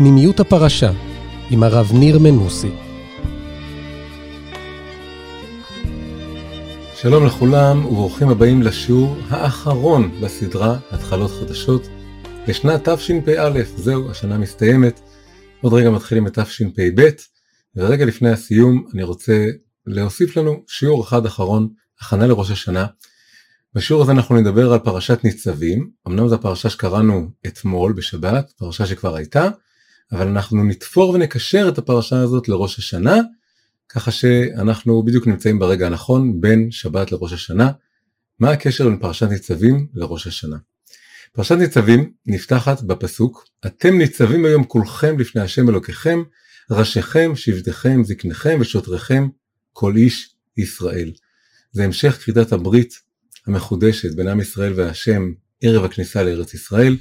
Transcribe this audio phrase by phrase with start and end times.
[0.00, 0.90] פנימיות הפרשה
[1.50, 2.70] עם הרב ניר מנוסי.
[6.94, 11.82] שלום לכולם וברוכים הבאים לשיעור האחרון בסדרה התחלות חדשות
[12.48, 13.60] לשנת תשפ"א.
[13.76, 15.00] זהו, השנה מסתיימת,
[15.60, 17.08] עוד רגע מתחילים את תשפ"ב,
[17.76, 19.46] ורגע לפני הסיום אני רוצה
[19.86, 21.68] להוסיף לנו שיעור אחד אחרון,
[22.00, 22.86] הכנה לראש השנה.
[23.74, 29.16] בשיעור הזה אנחנו נדבר על פרשת ניצבים, אמנם זו הפרשה שקראנו אתמול בשבת, פרשה שכבר
[29.16, 29.48] הייתה,
[30.12, 33.16] אבל אנחנו נתפור ונקשר את הפרשה הזאת לראש השנה,
[33.88, 37.70] ככה שאנחנו בדיוק נמצאים ברגע הנכון בין שבת לראש השנה.
[38.38, 40.56] מה הקשר בין פרשת ניצבים לראש השנה?
[41.32, 46.22] פרשת ניצבים נפתחת בפסוק אתם ניצבים היום כולכם לפני השם אלוקיכם
[46.70, 49.28] ראשיכם שבטיכם זקניכם ושוטריכם
[49.72, 51.12] כל איש ישראל.
[51.72, 52.94] זה המשך כריתת הברית
[53.46, 56.96] המחודשת בין עם ישראל והשם ערב הכניסה לארץ ישראל.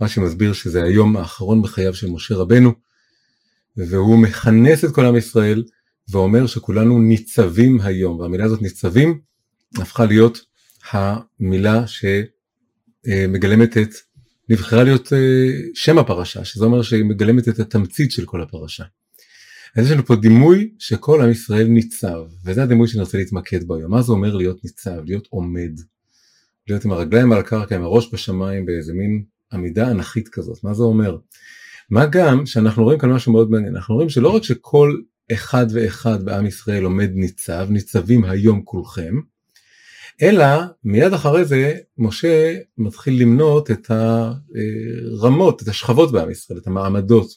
[0.00, 2.72] רש"י מסביר שזה היום האחרון בחייו של משה רבנו
[3.76, 5.64] והוא מכנס את כל עם ישראל
[6.10, 9.20] ואומר שכולנו ניצבים היום והמילה הזאת ניצבים
[9.76, 10.38] הפכה להיות
[10.92, 13.90] המילה שמגלמת את
[14.48, 18.84] נבחרה להיות אה, שם הפרשה שזה אומר שהיא מגלמת את התמצית של כל הפרשה.
[19.76, 23.74] אז יש לנו פה דימוי שכל עם ישראל ניצב וזה הדימוי שאני רוצה להתמקד בו
[23.74, 25.70] היום מה זה אומר להיות ניצב להיות עומד
[26.68, 30.64] להיות עם הרגליים על הקרקע עם הראש בשמיים באיזה מין עמידה אנכית כזאת.
[30.64, 31.16] מה זה אומר?
[31.90, 33.76] מה גם שאנחנו רואים כאן משהו מאוד מעניין.
[33.76, 34.96] אנחנו רואים שלא רק שכל
[35.32, 39.14] אחד ואחד בעם ישראל עומד ניצב ניצבים היום כולכם
[40.22, 40.46] אלא
[40.84, 47.30] מיד אחרי זה משה מתחיל למנות את הרמות את השכבות בעם ישראל את המעמדות.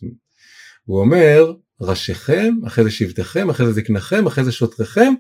[0.86, 5.14] הוא אומר ראשיכם, אחרי זה שבטיכם, אחרי זה זקניכם, אחרי זה שוטריכם,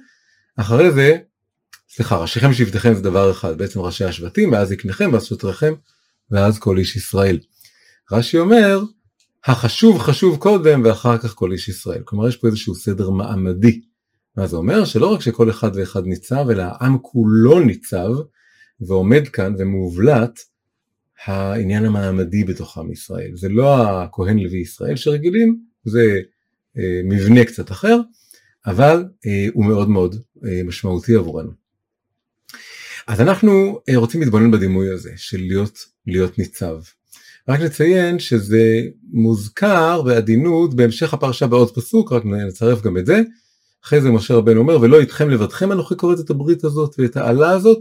[0.56, 1.18] אחרי זה,
[1.90, 5.74] סליחה, ראשיכם שבטיכם זה דבר אחד, בעצם ראשי השבטים, ואז זקניכם, ואז שוטריכם,
[6.32, 7.40] ואז כל איש ישראל.
[8.12, 8.84] רש"י אומר,
[9.46, 12.02] החשוב חשוב קודם ואחר כך כל איש ישראל.
[12.06, 13.82] כלומר יש פה איזשהו סדר מעמדי.
[14.38, 14.86] מה זה אומר?
[14.86, 18.10] שלא רק שכל אחד ואחד ניצב, אלא העם כולו ניצב
[18.82, 20.40] ועומד כאן ומובלט
[21.26, 23.32] העניין המעמדי בתוך עם ישראל.
[23.36, 26.20] זה לא הכהן לוי ישראל שרגילים, זה
[26.78, 28.00] אה, מבנה קצת אחר,
[28.66, 31.52] אבל אה, הוא מאוד מאוד אה, משמעותי עבורנו.
[33.10, 36.78] אז אנחנו רוצים להתבונן בדימוי הזה של להיות, להיות ניצב.
[37.48, 38.82] רק נציין שזה
[39.12, 43.22] מוזכר בעדינות בהמשך הפרשה בעוד פסוק, רק נצרף גם את זה.
[43.86, 47.50] אחרי זה משה רבנו אומר, ולא איתכם לבדכם אנוכי קוראת את הברית הזאת ואת העלה
[47.50, 47.80] הזאת,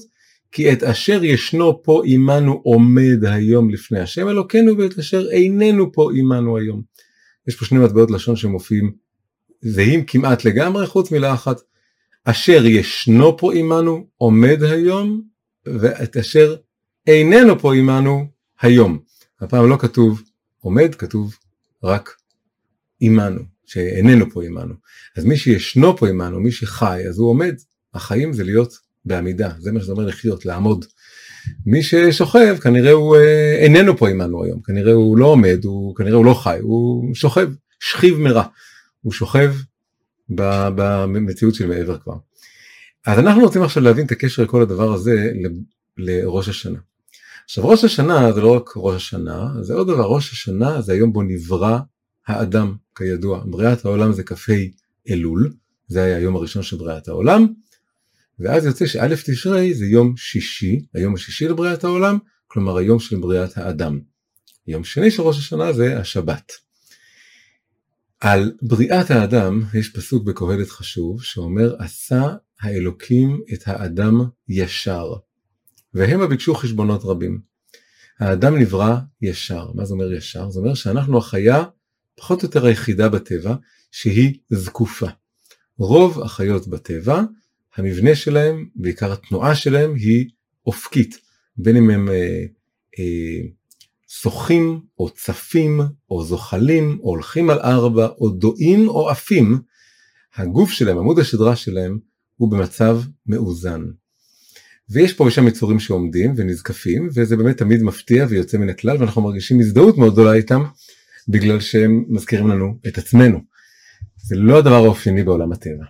[0.53, 6.11] כי את אשר ישנו פה עמנו עומד היום לפני השם אלוקינו, ואת אשר איננו פה
[6.15, 6.83] עמנו היום.
[7.49, 8.93] יש פה שני מטבעות לשון שמופיעים
[9.63, 11.61] זהים כמעט לגמרי חוץ מילה אחת
[12.31, 15.23] אשר ישנו פה עמנו עומד היום
[15.67, 16.57] ואת אשר
[17.07, 18.27] איננו פה עמנו
[18.61, 18.99] היום.
[19.41, 20.23] הפעם לא כתוב
[20.61, 21.37] עומד כתוב
[21.85, 22.17] רק
[23.01, 24.75] עמנו שאיננו פה עמנו.
[25.17, 27.55] אז מי שישנו פה עמנו מי שחי אז הוא עומד
[27.95, 30.85] החיים זה להיות בעמידה זה מה שזה אומר לחיות לעמוד.
[31.67, 36.17] מי ששוכב כנראה הוא אה, איננו פה עמנו היום כנראה הוא לא עומד הוא כנראה
[36.17, 37.51] הוא לא חי הוא שוכב
[37.81, 38.45] שכיב מרע
[39.01, 39.55] הוא שוכב
[40.31, 42.17] במציאות של מעבר כבר.
[43.07, 45.33] אז אנחנו רוצים עכשיו להבין את הקשר לכל הדבר הזה
[45.99, 46.79] לראש השנה.
[47.45, 51.13] עכשיו ראש השנה זה לא רק ראש השנה זה עוד דבר ראש השנה זה היום
[51.13, 51.79] בו נברא
[52.27, 54.53] האדם כידוע בריאת העולם זה כ"ה
[55.11, 55.53] אלול
[55.89, 57.47] זה היה היום הראשון של בריאת העולם
[58.39, 63.59] ואז יוצא שא' תשרי זה יום שישי, היום השישי לבריאת העולם, כלומר היום של בריאת
[63.59, 64.01] האדם.
[64.67, 66.53] יום שני של ראש השנה זה השבת.
[68.21, 75.13] על בריאת האדם יש פסוק בקהלת חשוב שאומר עשה האלוקים את האדם ישר
[75.95, 77.41] והמה ביקשו חשבונות רבים.
[78.21, 80.51] האדם נברא ישר, מה זה אומר ישר?
[80.51, 81.65] זה אומר שאנחנו החיה
[82.17, 83.55] פחות או יותר היחידה בטבע
[83.91, 85.07] שהיא זקופה.
[85.79, 87.23] רוב החיות בטבע
[87.77, 90.29] המבנה שלהם, בעיקר התנועה שלהם היא
[90.67, 91.19] אופקית,
[91.57, 92.45] בין אם הם אה,
[92.99, 93.49] אה,
[94.09, 99.59] שוחים או צפים או זוחלים או הולכים על ארבע או דועים או עפים,
[100.37, 101.99] הגוף שלהם, עמוד השדרה שלהם
[102.37, 103.85] הוא במצב מאוזן.
[104.91, 109.61] ויש פה ושם יצורים שעומדים ונזקפים וזה באמת תמיד מפתיע ויוצא מן הכלל ואנחנו מרגישים
[109.61, 110.63] הזדהות מאוד גדולה איתם
[111.29, 113.41] בגלל שהם מזכירים לנו את עצמנו.
[114.17, 115.85] זה לא הדבר האופייני בעולם הטבע.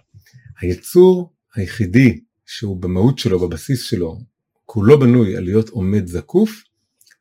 [0.60, 4.20] היצור היחידי שהוא במהות שלו, בבסיס שלו,
[4.64, 6.62] כולו בנוי על להיות עומד זקוף,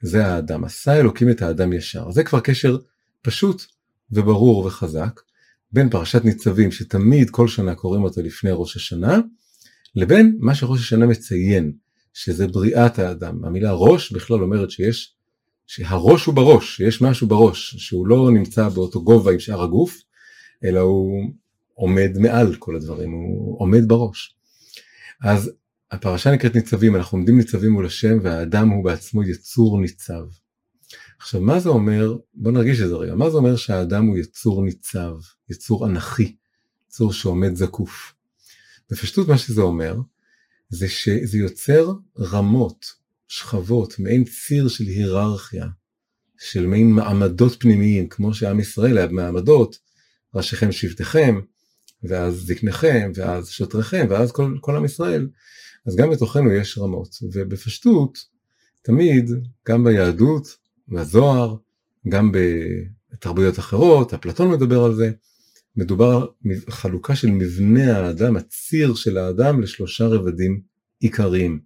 [0.02, 0.64] זה האדם.
[0.64, 2.12] עשה אלוקים את האדם ישר.
[2.12, 2.78] זה כבר קשר
[3.22, 3.66] פשוט
[4.12, 5.22] וברור וחזק
[5.72, 9.20] בין פרשת ניצבים שתמיד כל שנה קוראים אותה לפני ראש השנה,
[9.96, 11.72] לבין מה שראש השנה מציין,
[12.14, 13.46] שזה בריאת האדם.
[13.46, 15.14] המילה ראש בכלל אומרת שיש
[15.68, 20.02] שהראש הוא בראש, שיש משהו בראש, שהוא לא נמצא באותו גובה עם שאר הגוף,
[20.64, 21.32] אלא הוא
[21.74, 24.36] עומד מעל כל הדברים, הוא עומד בראש.
[25.24, 25.52] אז
[25.92, 30.24] הפרשה נקראת ניצבים, אנחנו עומדים ניצבים מול השם והאדם הוא בעצמו יצור ניצב.
[31.20, 34.66] עכשיו מה זה אומר, בוא נרגיש את זה רגע, מה זה אומר שהאדם הוא יצור
[34.66, 35.14] ניצב,
[35.50, 36.36] יצור אנכי,
[36.90, 38.14] יצור שעומד זקוף.
[38.92, 39.96] בפשטות מה שזה אומר,
[40.70, 42.86] זה שזה יוצר רמות,
[43.28, 45.68] שכבות, מעין ציר של היררכיה,
[46.40, 49.78] של מעין מעמדות פנימיים, כמו שעם ישראל היה במעמדות,
[50.34, 51.40] ראשיכם שבטיכם,
[52.04, 55.28] ואז זקניכם, ואז שוטריכם, ואז כל, כל עם ישראל.
[55.88, 58.18] אז גם בתוכנו יש רמות, ובפשטות,
[58.82, 59.32] תמיד,
[59.68, 60.58] גם ביהדות,
[60.88, 61.56] בזוהר,
[62.10, 62.32] גם
[63.14, 65.12] בתרבויות אחרות, אפלטון מדבר על זה,
[65.76, 66.28] מדובר
[66.70, 70.62] חלוקה של מבנה האדם, הציר של האדם לשלושה רבדים
[71.00, 71.60] עיקריים.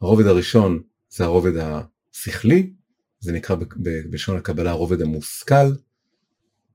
[0.00, 2.72] הרובד הראשון זה הרובד השכלי,
[3.20, 3.56] זה נקרא
[4.10, 5.72] בלשון הקבלה הרובד המושכל,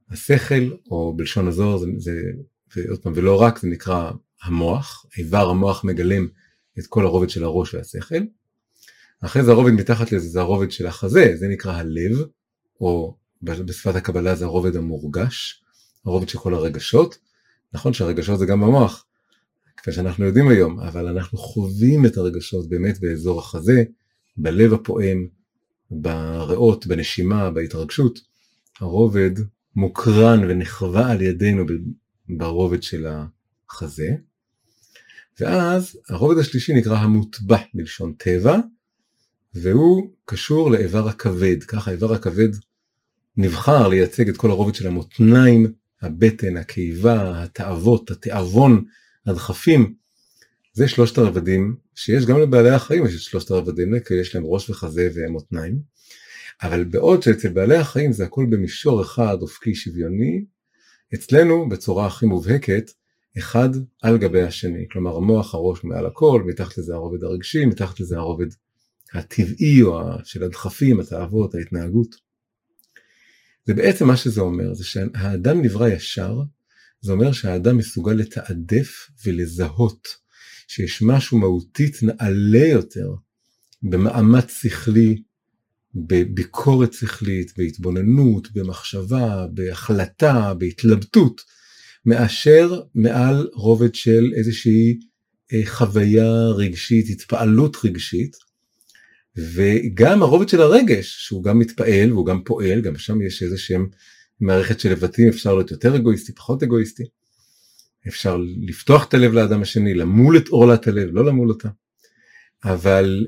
[0.09, 2.21] השכל, או בלשון הזוהר זה, זה
[2.75, 4.11] ועוד פעם, ולא רק, זה נקרא
[4.43, 6.27] המוח, איבר המוח מגלם
[6.79, 8.23] את כל הרובד של הראש והשכל.
[9.21, 12.17] אחרי זה הרובד מתחת לזה זה הרובד של החזה, זה נקרא הלב,
[12.81, 15.63] או בשפת הקבלה זה הרובד המורגש,
[16.05, 17.17] הרובד של כל הרגשות.
[17.73, 19.05] נכון שהרגשות זה גם במוח,
[19.77, 23.83] כפי שאנחנו יודעים היום, אבל אנחנו חווים את הרגשות באמת באזור החזה,
[24.37, 25.27] בלב הפועם,
[25.91, 28.19] בריאות, בנשימה, בהתרגשות.
[28.79, 29.31] הרובד
[29.75, 31.65] מוקרן ונחווה על ידינו
[32.29, 33.07] ברובד של
[33.69, 34.09] החזה.
[35.39, 38.59] ואז הרובד השלישי נקרא המוטבע בלשון טבע,
[39.53, 42.49] והוא קשור לאיבר הכבד, ככה האיבר הכבד
[43.37, 48.85] נבחר לייצג את כל הרובד של המותניים, הבטן, הקיבה, התאוות, התיאבון,
[49.25, 49.93] הדחפים.
[50.73, 54.69] זה שלושת הרבדים שיש גם לבעלי החיים יש את שלושת הרבדים, כי יש להם ראש
[54.69, 55.79] וחזה ומותניים.
[56.63, 60.45] אבל בעוד שאצל בעלי החיים זה הכל במישור אחד אופקי שוויוני,
[61.13, 62.91] אצלנו בצורה הכי מובהקת
[63.37, 63.69] אחד
[64.01, 68.47] על גבי השני, כלומר המוח הראש מעל הכל, מתחת לזה הרובד הרגשי, מתחת לזה הרובד
[69.13, 72.15] הטבעי או של הדחפים, התאוות, ההתנהגות.
[73.65, 76.41] זה בעצם מה שזה אומר, זה שהאדם נברא ישר,
[77.01, 80.07] זה אומר שהאדם מסוגל לתעדף ולזהות
[80.67, 83.13] שיש משהו מהותית נעלה יותר
[83.83, 85.23] במאמץ שכלי,
[85.95, 91.41] בביקורת שכלית, בהתבוננות, במחשבה, בהחלטה, בהתלבטות,
[92.05, 94.99] מאשר מעל רובד של איזושהי
[95.53, 98.35] אה, חוויה רגשית, התפעלות רגשית,
[99.37, 103.87] וגם הרובד של הרגש, שהוא גם מתפעל והוא גם פועל, גם שם יש איזה שהם
[104.39, 107.03] מערכת של לבטים, אפשר להיות יותר אגואיסטי, פחות אגואיסטי.
[108.07, 111.69] אפשר לפתוח את הלב לאדם השני, למול את עורלת הלב, לא למול אותה.
[112.65, 113.27] אבל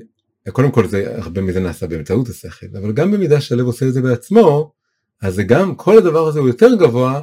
[0.52, 4.02] קודם כל זה, הרבה מזה נעשה באמצעות השכל, אבל גם במידה שהלב עושה את זה
[4.02, 4.72] בעצמו,
[5.22, 7.20] אז זה גם, כל הדבר הזה הוא יותר גבוה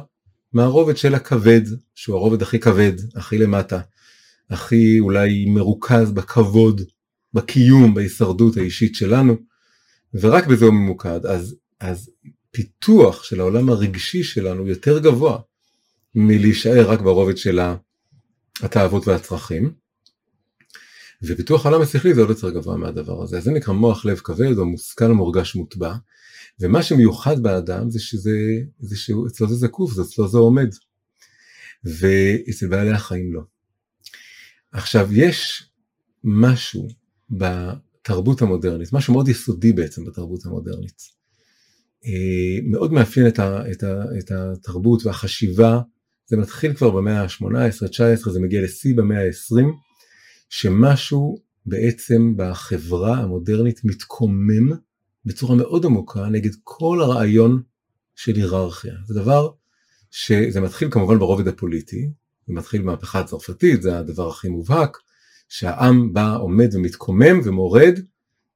[0.54, 1.60] מהרובד של הכבד,
[1.94, 3.80] שהוא הרובד הכי כבד, הכי למטה,
[4.50, 6.80] הכי אולי מרוכז בכבוד,
[7.34, 9.36] בקיום, בהישרדות האישית שלנו,
[10.14, 12.10] ורק בזה הוא ממוקד, אז, אז
[12.50, 15.38] פיתוח של העולם הרגשי שלנו יותר גבוה
[16.14, 17.60] מלהישאר רק ברובד של
[18.60, 19.72] התאוות והצרכים.
[21.22, 24.66] ופיתוח העולם השכלי זה עוד יותר גבוה מהדבר הזה, זה נקרא מוח לב כבד או
[24.66, 25.94] מושכל מורגש מוטבע,
[26.60, 28.38] ומה שמיוחד באדם זה שזה,
[28.78, 30.68] זה שאצלו זה זקוף, זה אצלו זה עומד,
[31.84, 33.42] ואצל בעלי החיים לא.
[34.72, 35.70] עכשיו יש
[36.24, 36.88] משהו
[37.30, 41.02] בתרבות המודרנית, משהו מאוד יסודי בעצם בתרבות המודרנית,
[42.06, 45.80] אה, מאוד מאפיין את, ה, את, ה, את התרבות והחשיבה,
[46.26, 49.64] זה מתחיל כבר במאה ה-18-19, זה מגיע לשיא במאה ה-20,
[50.48, 54.72] שמשהו בעצם בחברה המודרנית מתקומם
[55.26, 57.62] בצורה מאוד עמוקה נגד כל הרעיון
[58.16, 58.94] של היררכיה.
[59.06, 59.50] זה דבר
[60.10, 62.10] שזה מתחיל כמובן ברובד הפוליטי,
[62.46, 64.98] זה מתחיל במהפכה הצרפתית, זה הדבר הכי מובהק,
[65.48, 67.98] שהעם בא, עומד ומתקומם ומורד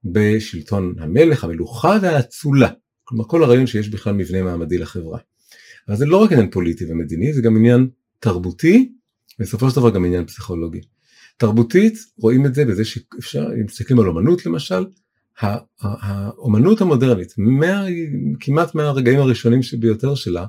[0.03, 2.69] בשלטון המלך, המלוכה והאצולה.
[3.03, 5.19] כלומר כל הרעיון שיש בכלל מבנה מעמדי לחברה.
[5.87, 8.91] אבל זה לא רק עניין פוליטי ומדיני, זה גם עניין תרבותי,
[9.39, 10.81] ובסופו של דבר גם עניין פסיכולוגי.
[11.37, 14.85] תרבותית רואים את זה בזה שאפשר, אם מסתכלים על אומנות למשל,
[15.81, 17.85] האומנות המודרנית, מה,
[18.39, 20.45] כמעט מהרגעים הראשונים ביותר שלה,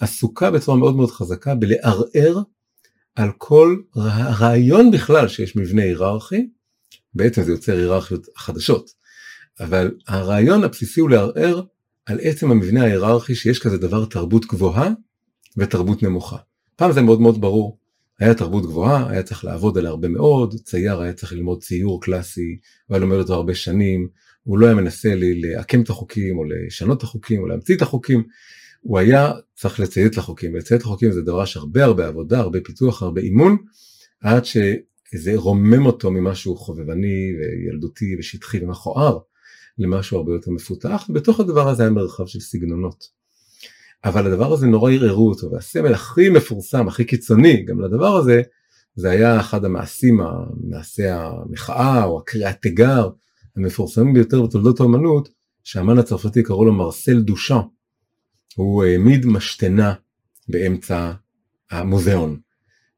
[0.00, 2.42] עסוקה בצורה מאוד מאוד חזקה בלערער
[3.14, 6.48] על כל הרעיון בכלל שיש מבנה היררכי,
[7.14, 8.90] בעצם זה יוצר היררכיות חדשות,
[9.60, 11.62] אבל הרעיון הבסיסי הוא לערער
[12.06, 14.90] על עצם המבנה ההיררכי שיש כזה דבר תרבות גבוהה
[15.56, 16.36] ותרבות נמוכה.
[16.76, 17.78] פעם זה מאוד מאוד ברור,
[18.20, 22.58] היה תרבות גבוהה, היה צריך לעבוד עליה הרבה מאוד, צייר היה צריך ללמוד ציור קלאסי,
[22.86, 24.08] הוא היה לומד אותו הרבה שנים,
[24.48, 28.22] הוא לא היה מנסה לעקם את החוקים או לשנות את החוקים או להמציא את החוקים,
[28.80, 33.20] הוא היה צריך לציית לחוקים, ולציית לחוקים זה דבר שהרבה הרבה עבודה, הרבה פיתוח, הרבה
[33.20, 33.56] אימון,
[34.20, 39.18] עד שזה רומם אותו ממשהו חובבני וילדותי ושטחי ומכוער
[39.78, 43.04] למשהו הרבה יותר מפותח, ובתוך הדבר הזה היה מרחב של סגנונות.
[44.04, 48.42] אבל הדבר הזה נורא ערערו אותו, והסמל הכי מפורסם, הכי קיצוני גם לדבר הזה,
[48.94, 50.20] זה היה אחד המעשים,
[50.68, 53.08] מעשי המחאה או הקריאת תיגר
[53.56, 55.28] המפורסמים ביותר בתולדות האמנות,
[55.64, 57.60] שהאמן הצרפתי קראו לו מרסל דושאן.
[58.56, 59.94] הוא העמיד משתנה
[60.48, 61.12] באמצע
[61.70, 62.40] המוזיאון,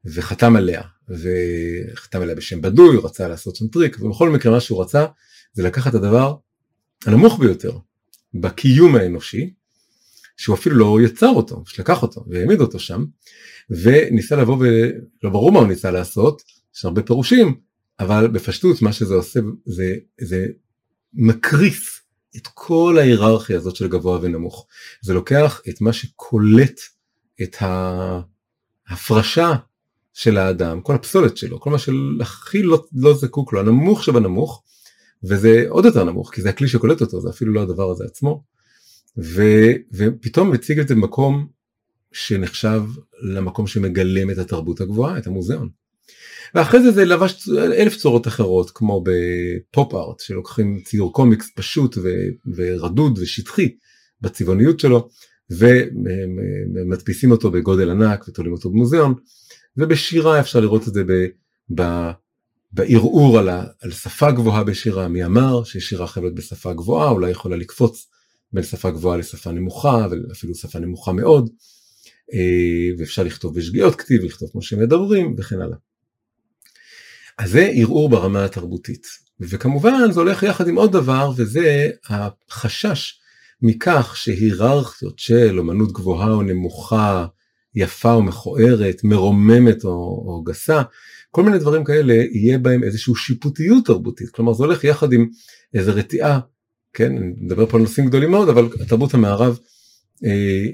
[0.05, 4.81] וחתם עליה, וחתם עליה בשם בדוי, הוא רצה לעשות שם טריק, ובכל מקרה מה שהוא
[4.81, 5.05] רצה
[5.53, 6.35] זה לקחת את הדבר
[7.05, 7.77] הנמוך ביותר
[8.33, 9.53] בקיום האנושי,
[10.37, 13.05] שהוא אפילו לא יצר אותו, שלקח אותו והעמיד אותו שם,
[13.69, 16.41] וניסה לבוא ולא ברור מה הוא ניסה לעשות,
[16.75, 17.55] יש הרבה פירושים,
[18.01, 20.47] אבל בפשטות מה שזה עושה זה, זה
[21.13, 22.01] מקריס
[22.37, 24.67] את כל ההיררכיה הזאת של גבוה ונמוך.
[25.01, 26.79] זה לוקח את מה שקולט
[27.41, 27.55] את
[28.89, 29.53] ההפרשה
[30.13, 34.63] של האדם, כל הפסולת שלו, כל מה שהכי לא, לא זקוק לו, הנמוך שבנמוך,
[35.23, 38.43] וזה עוד יותר נמוך, כי זה הכלי שקולט אותו, זה אפילו לא הדבר הזה עצמו,
[39.17, 39.41] ו,
[39.93, 41.47] ופתאום מציג את זה במקום
[42.11, 42.83] שנחשב
[43.21, 45.69] למקום שמגלם את התרבות הגבוהה, את המוזיאון.
[46.55, 52.09] ואחרי זה זה לבש אלף צורות אחרות כמו בפופ ארט שלוקחים ציור קומיקס פשוט ו,
[52.55, 53.75] ורדוד ושטחי
[54.21, 55.09] בצבעוניות שלו
[55.49, 59.13] ומדפיסים אותו בגודל ענק ותולים אותו במוזיאון
[59.77, 61.25] ובשירה אפשר לראות את זה ב,
[62.71, 67.55] בערעור על, ה, על שפה גבוהה בשירה מי אמר ששירה חייבת בשפה גבוהה אולי יכולה
[67.55, 68.07] לקפוץ
[68.53, 71.49] בין שפה גבוהה לשפה נמוכה ואפילו שפה נמוכה מאוד
[72.33, 75.77] אה, ואפשר לכתוב בשגיאות כתיב לכתוב כמו שמדברים וכן הלאה.
[77.41, 79.07] אז זה ערעור ברמה התרבותית.
[79.39, 83.19] וכמובן זה הולך יחד עם עוד דבר וזה החשש
[83.61, 87.25] מכך שהיררכיות של אומנות גבוהה או נמוכה,
[87.75, 89.89] יפה או מכוערת, מרוממת או,
[90.27, 90.81] או גסה,
[91.31, 95.27] כל מיני דברים כאלה יהיה בהם איזושהי שיפוטיות תרבותית, כלומר זה הולך יחד עם
[95.73, 96.39] איזו רתיעה,
[96.93, 99.59] כן, אני מדבר פה על נושאים גדולים מאוד, אבל תרבות המערב
[100.25, 100.65] אה,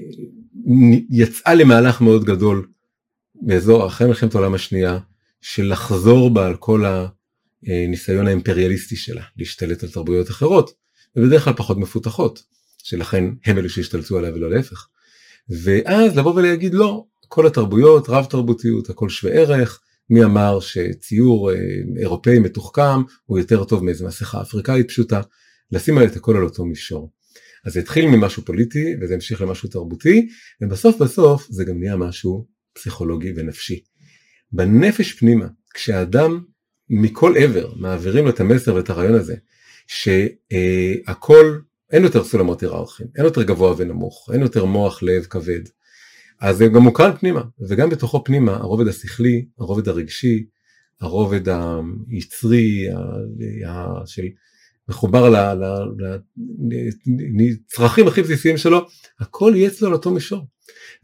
[1.10, 2.66] יצאה למהלך מאוד גדול
[3.42, 4.98] באזור אחרי מלחמת העולם השנייה,
[5.40, 6.84] של לחזור בה על כל
[7.66, 10.70] הניסיון האימפריאליסטי שלה, להשתלט על תרבויות אחרות,
[11.16, 12.42] ובדרך כלל פחות מפותחות,
[12.82, 14.88] שלכן הם אלו שהשתלטו עליה ולא להפך.
[15.48, 19.80] ואז לבוא ולהגיד לא, כל התרבויות, רב תרבותיות, הכל שווה ערך,
[20.10, 21.56] מי אמר שציור אה,
[22.00, 25.20] אירופאי מתוחכם הוא יותר טוב מאיזה מסכה אפריקאית פשוטה,
[25.72, 27.12] לשים את הכל על אותו מישור.
[27.64, 30.28] אז זה התחיל ממשהו פוליטי וזה המשיך למשהו תרבותי
[30.60, 33.80] ובסוף בסוף זה גם נהיה משהו פסיכולוגי ונפשי.
[34.52, 36.40] בנפש פנימה, כשאדם
[36.90, 39.36] מכל עבר מעבירים לו את המסר ואת הרעיון הזה,
[39.86, 41.58] שהכל,
[41.90, 45.60] אין יותר סולמות היררכיים, אין יותר גבוה ונמוך, אין יותר מוח, לב, כבד,
[46.40, 50.46] אז זה גם מוקרן פנימה, וגם בתוכו פנימה הרובד השכלי, הרובד הרגשי,
[51.00, 51.48] הרובד
[52.08, 52.86] היצרי,
[54.06, 54.22] של
[54.88, 55.34] מחובר
[57.38, 58.86] לצרכים הכי בסיסיים שלו,
[59.20, 60.46] הכל יהיה אצלו על אותו מישור.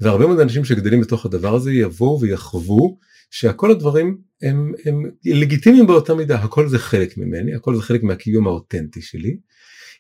[0.01, 2.99] והרבה מאוד אנשים שגדלים בתוך הדבר הזה יבואו ויחוו
[3.31, 8.47] שכל הדברים הם, הם לגיטימיים באותה מידה, הכל זה חלק ממני, הכל זה חלק מהקיום
[8.47, 9.37] האותנטי שלי.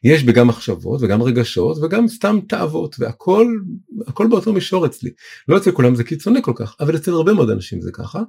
[0.04, 3.46] יש בגם מחשבות וגם רגשות וגם סתם תאוות והכל
[4.06, 5.10] הכל באותו מישור אצלי.
[5.48, 8.22] לא אצל כולם זה קיצוני כל כך, אבל אצל הרבה מאוד אנשים זה ככה,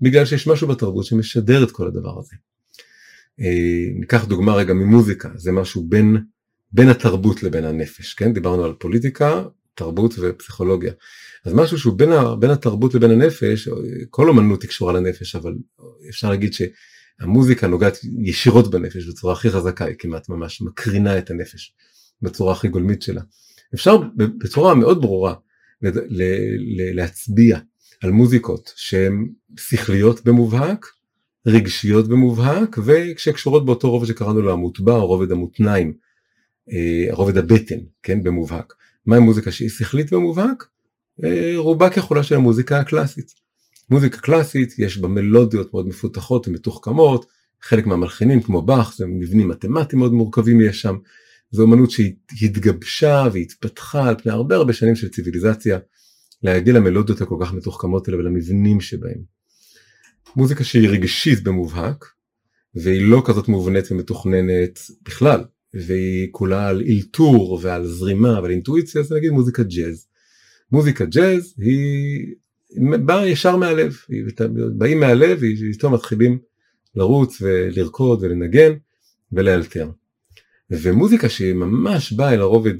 [0.00, 2.36] בגלל שיש משהו בתרבות שמשדר את כל הדבר הזה.
[3.40, 6.16] אה, ניקח דוגמה רגע ממוזיקה, זה משהו בין,
[6.72, 8.32] בין התרבות לבין הנפש, כן?
[8.32, 10.92] דיברנו על פוליטיקה, תרבות ופסיכולוגיה.
[11.44, 13.68] אז משהו שהוא בין, ה, בין התרבות לבין הנפש,
[14.10, 15.54] כל אומנות היא קשורה לנפש, אבל
[16.08, 21.74] אפשר להגיד שהמוזיקה נוגעת ישירות בנפש בצורה הכי חזקה, היא כמעט ממש מקרינה את הנפש
[22.22, 23.22] בצורה הכי גולמית שלה.
[23.74, 25.34] אפשר בצורה מאוד ברורה
[26.94, 27.58] להצביע
[28.02, 30.86] על מוזיקות שהן שכליות במובהק,
[31.46, 35.92] רגשיות במובהק, וכשקשורות באותו רובד שקראנו לו המוטבע, הרובד המותניים,
[36.72, 38.74] אה, הרובד הבטן, כן, במובהק.
[39.06, 40.66] מהי מוזיקה שהיא שכלית במובהק?
[41.24, 43.34] אה, רובה ככולה של המוזיקה הקלאסית.
[43.90, 47.26] מוזיקה קלאסית יש בה מלודיות מאוד מפותחות ומתוחכמות,
[47.62, 50.96] חלק מהמלחינים כמו באך זה מבנים מתמטיים מאוד מורכבים יש שם,
[51.50, 55.78] זו אמנות שהתגבשה והתפתחה על פני הרבה הרבה שנים של ציוויליזציה
[56.42, 59.41] להגיע למלודיות הכל כך מתוחכמות האלה ולמבנים שבהם.
[60.36, 62.04] מוזיקה שהיא רגשית במובהק
[62.74, 69.12] והיא לא כזאת מובנית ומתוכננת בכלל והיא כולה על אלתור ועל זרימה ועל אינטואיציה אז
[69.12, 70.06] נגיד מוזיקה ג'אז.
[70.72, 72.34] מוזיקה ג'אז היא
[73.06, 73.96] באה ישר מהלב,
[74.78, 76.38] באים מהלב ואיתו מתחילים
[76.94, 78.72] לרוץ ולרקוד ולנגן
[79.32, 79.90] ולאלתר.
[80.70, 82.74] ומוזיקה שהיא ממש באה אל הרובד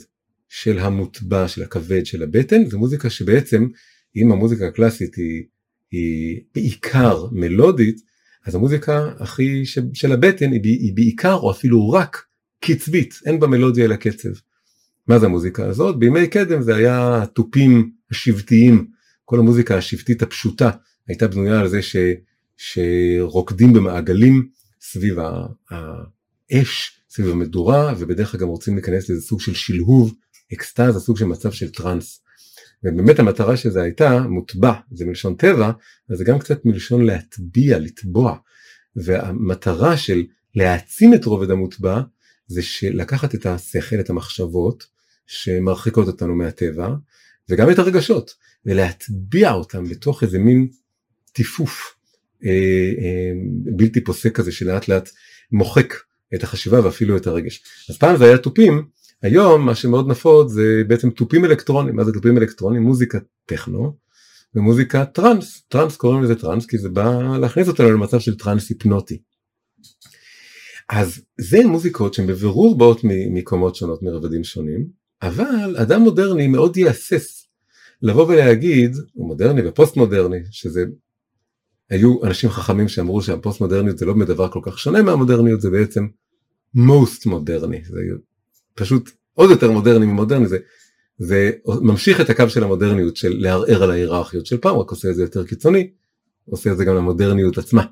[0.49, 3.69] של המוטבע, של הכבד, של הבטן, זו מוזיקה שבעצם,
[4.17, 5.45] אם המוזיקה הקלאסית היא,
[5.93, 8.01] היא בעיקר מלודית,
[8.47, 12.25] אז המוזיקה הכי ש, של הבטן היא, היא בעיקר או אפילו רק
[12.61, 14.29] קצבית, אין בה מלודיה אלא קצב.
[15.07, 15.99] מה זה המוזיקה הזאת?
[15.99, 18.87] בימי קדם זה היה התופים השבטיים,
[19.25, 20.71] כל המוזיקה השבטית הפשוטה
[21.09, 21.97] הייתה בנויה על זה ש,
[22.57, 24.49] שרוקדים במעגלים
[24.81, 25.17] סביב
[25.71, 30.15] האש, סביב המדורה, ובדרך כלל גם רוצים להיכנס לאיזה סוג של שלהוב,
[30.53, 32.21] אקסטאזה, סוג של מצב של טראנס.
[32.85, 35.71] ובאמת המטרה של זה הייתה מוטבע, זה מלשון טבע,
[36.11, 38.37] אז זה גם קצת מלשון להטביע, לטבוע.
[38.97, 40.25] והמטרה של
[40.55, 42.01] להעצים את רובד המוטבע
[42.47, 42.61] זה
[42.91, 44.87] לקחת את השכל, את המחשבות
[45.27, 46.89] שמרחיקות אותנו מהטבע,
[47.49, 48.35] וגם את הרגשות,
[48.67, 50.69] ולהטביע אותם בתוך איזה מין
[51.33, 51.97] תיפוף
[52.45, 53.33] אה, אה,
[53.77, 55.11] בלתי פוסק כזה שלאט לאט
[55.53, 55.95] מוחק
[56.35, 57.63] את החשיבה ואפילו את הרגש.
[57.91, 58.85] אז פעם זה היה תופים,
[59.23, 62.83] היום מה שמאוד נפוץ זה בעצם תופים אלקטרונים, מה זה תופים אלקטרונים?
[62.83, 63.97] מוזיקה טכנו
[64.55, 69.23] ומוזיקה טראנס, טראנס קוראים לזה טראנס כי זה בא להכניס אותנו למצב של טראנס היפנוטי.
[70.89, 74.87] אז זה מוזיקות שהן בבירור באות מקומות שונות מרבדים שונים,
[75.23, 77.49] אבל אדם מודרני מאוד יהסס
[78.03, 80.85] לבוא ולהגיד, הוא מודרני ופוסט מודרני, שזה
[81.91, 86.07] היו אנשים חכמים שאמרו שהפוסט מודרניות זה לא דבר כל כך שונה מהמודרניות, זה בעצם
[86.77, 88.01] most מודרני, זה
[88.75, 90.59] פשוט עוד יותר מודרני ממודרני, זה,
[91.19, 95.15] זה ממשיך את הקו של המודרניות של לערער על ההיררכיות של פעם, רק עושה את
[95.15, 95.91] זה יותר קיצוני,
[96.45, 97.85] עושה את זה גם למודרניות עצמה.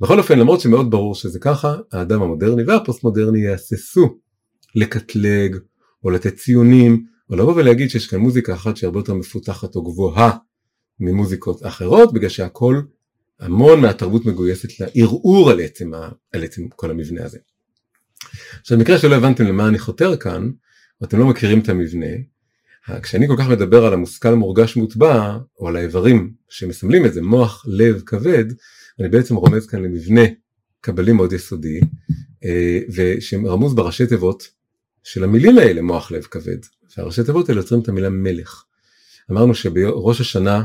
[0.00, 4.18] בכל אופן למרות שמאוד ברור שזה ככה, האדם המודרני והפוסט מודרני יהססו
[4.74, 5.56] לקטלג
[6.04, 9.82] או לתת ציונים או לבוא ולהגיד שיש כאן מוזיקה אחת שהיא הרבה יותר מפותחת או
[9.82, 10.36] גבוהה
[11.00, 12.80] ממוזיקות אחרות בגלל שהכל
[13.40, 15.90] המון מהתרבות מגויסת לערעור על עצם,
[16.32, 17.38] על עצם כל המבנה הזה.
[18.60, 20.50] עכשיו במקרה שלא הבנתם למה אני חותר כאן,
[21.00, 22.06] ואתם לא מכירים את המבנה,
[23.02, 27.64] כשאני כל כך מדבר על המושכל מורגש מוטבע, או על האיברים שמסמלים את זה, מוח,
[27.68, 28.44] לב, כבד,
[29.00, 30.20] אני בעצם רומז כאן למבנה
[30.80, 31.80] קבלי מאוד יסודי,
[32.44, 34.48] אה, ושרמוז בראשי תיבות
[35.04, 36.58] של המילים האלה, מוח, לב, כבד.
[36.96, 38.64] והראשי תיבות האלה יוצרים את המילה מלך.
[39.30, 40.64] אמרנו שבראש השנה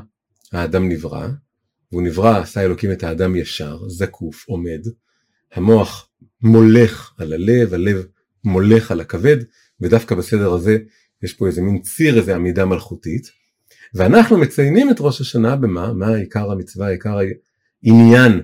[0.52, 1.28] האדם נברא,
[1.92, 4.82] והוא נברא, עשה אלוקים את האדם ישר, זקוף, עומד,
[5.54, 6.10] המוח
[6.46, 8.06] מולך על הלב, הלב
[8.44, 9.38] מולך על הכבד,
[9.82, 10.78] ודווקא בסדר הזה
[11.24, 13.32] יש פה איזה מין ציר, איזה עמידה מלכותית,
[13.94, 15.94] ואנחנו מציינים את ראש השנה במה?
[15.94, 17.18] מה עיקר המצווה, עיקר
[17.84, 18.42] העניין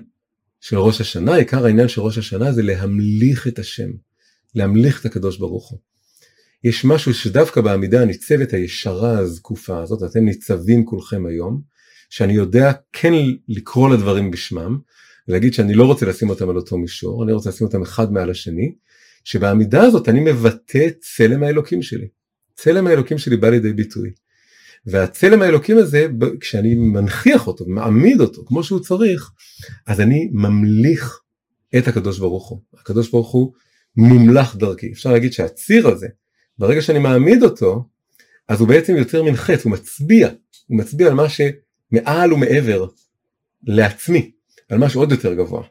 [0.60, 1.34] של ראש השנה?
[1.34, 3.90] עיקר העניין של ראש השנה זה להמליך את השם,
[4.54, 5.78] להמליך את הקדוש ברוך הוא.
[6.64, 11.60] יש משהו שדווקא בעמידה הניצבת הישרה הזקופה הזאת, אתם ניצבים כולכם היום,
[12.10, 13.12] שאני יודע כן
[13.48, 14.78] לקרוא לדברים בשמם,
[15.28, 18.30] ולהגיד שאני לא רוצה לשים אותם על אותו מישור, אני רוצה לשים אותם אחד מעל
[18.30, 18.74] השני,
[19.24, 22.08] שבעמידה הזאת אני מבטא צלם האלוקים שלי.
[22.54, 24.10] צלם האלוקים שלי בא לידי ביטוי.
[24.86, 26.06] והצלם האלוקים הזה,
[26.40, 29.30] כשאני מנכיח אותו ומעמיד אותו כמו שהוא צריך,
[29.86, 31.20] אז אני ממליך
[31.78, 32.60] את הקדוש ברוך הוא.
[32.74, 33.52] הקדוש ברוך הוא
[33.96, 34.92] מומלך דרכי.
[34.92, 36.08] אפשר להגיד שהציר הזה,
[36.58, 37.88] ברגע שאני מעמיד אותו,
[38.48, 40.28] אז הוא בעצם יוצר מין חץ, הוא מצביע,
[40.66, 42.86] הוא מצביע על מה שמעל ומעבר
[43.66, 44.30] לעצמי,
[44.72, 45.62] על משהו עוד יותר גבוה.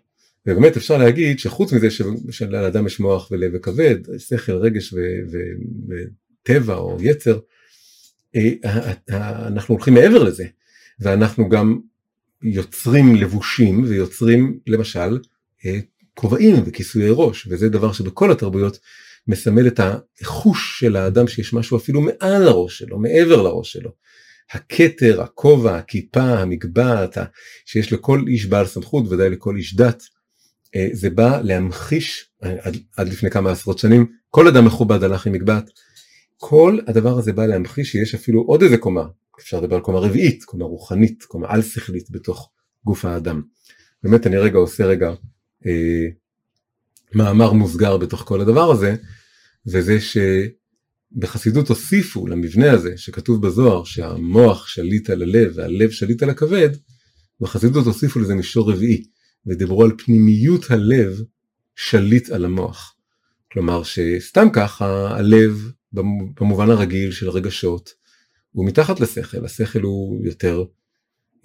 [0.46, 1.88] ובאמת אפשר להגיד שחוץ מזה
[2.30, 4.94] שלאדם יש מוח ולב וכבד, שכל, רגש
[5.88, 7.40] וטבע או יצר,
[8.36, 8.52] אה,
[9.48, 10.46] אנחנו הולכים מעבר לזה,
[11.00, 11.80] ואנחנו גם
[12.44, 15.20] יוצרים לבושים ויוצרים למשל
[15.66, 15.80] אה,
[16.14, 18.80] כובעים וכיסויי ראש, וזה דבר שבכל התרבויות
[19.28, 19.80] מסמל את
[20.22, 23.92] החוש של האדם שיש משהו אפילו מעל הראש שלו, מעבר לראש שלו.
[24.54, 27.18] הכתר, הכובע, הכיפה, המגבעת,
[27.66, 30.04] שיש לכל איש בעל סמכות, ודאי לכל איש דת,
[30.76, 35.34] אה, זה בא להמחיש, עד, עד לפני כמה עשרות שנים, כל אדם מכובד הלך עם
[35.34, 35.70] מגבעת.
[36.38, 39.04] כל הדבר הזה בא להמחיש שיש אפילו עוד איזה קומה,
[39.40, 42.50] אפשר לדבר על קומה רביעית, קומה רוחנית, קומה על שכלית בתוך
[42.86, 43.42] גוף האדם.
[44.04, 45.14] באמת אני רגע עושה רגע
[45.66, 46.06] אה,
[47.14, 48.96] מאמר מוסגר בתוך כל הדבר הזה,
[49.68, 49.98] וזה
[51.15, 56.69] שבחסידות הוסיפו למבנה הזה שכתוב בזוהר שהמוח שליט על הלב והלב שליט על הכבד,
[57.39, 59.04] בחסידות הוסיפו לזה מישור רביעי,
[59.45, 61.21] ודיברו על פנימיות הלב
[61.76, 62.95] שליט על המוח.
[63.52, 67.93] כלומר שסתם ככה הלב במובן הרגיל של הרגשות
[68.52, 70.63] הוא מתחת לשכל, השכל הוא יותר,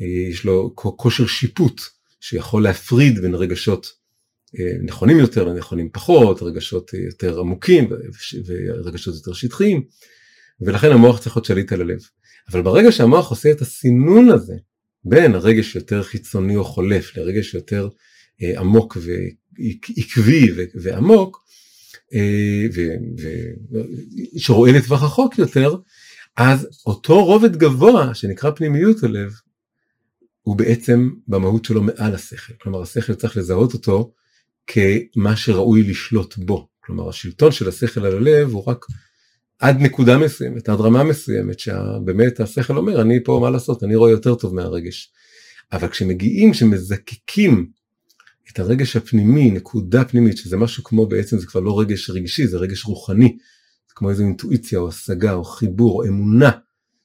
[0.01, 1.81] אה, יש לו כושר שיפוט
[2.21, 4.06] שיכול להפריד בין רגשות אה,
[4.83, 7.89] נכונים יותר לנכונים פחות, רגשות יותר עמוקים
[8.47, 9.85] ורגשות יותר שטחיים,
[10.61, 11.99] ולכן המוח צריך להיות שליט על הלב.
[12.51, 14.55] אבל ברגע שהמוח עושה את הסינון הזה
[15.05, 17.89] בין הרגש יותר חיצוני או חולף לרגש יותר
[18.43, 21.45] אה, עמוק ועקבי ועמוק,
[22.15, 22.67] אה,
[24.37, 25.77] שרואה לטווח רחוק יותר,
[26.37, 29.33] אז אותו רובד גבוה שנקרא פנימיות הלב,
[30.43, 32.53] הוא בעצם במהות שלו מעל השכל.
[32.61, 34.13] כלומר השכל צריך לזהות אותו
[34.67, 36.69] כמה שראוי לשלוט בו.
[36.81, 38.87] כלומר השלטון של השכל על הלב הוא רק
[39.59, 44.11] עד נקודה מסוימת, עד רמה מסוימת, שבאמת השכל אומר אני פה מה לעשות, אני רואה
[44.11, 45.13] יותר טוב מהרגש.
[45.73, 47.71] אבל כשמגיעים, כשמזקקים
[48.53, 52.59] את הרגש הפנימי, נקודה פנימית, שזה משהו כמו בעצם זה כבר לא רגש רגשי, זה
[52.59, 53.37] רגש רוחני,
[53.89, 56.51] זה כמו איזו אינטואיציה או השגה או חיבור או אמונה,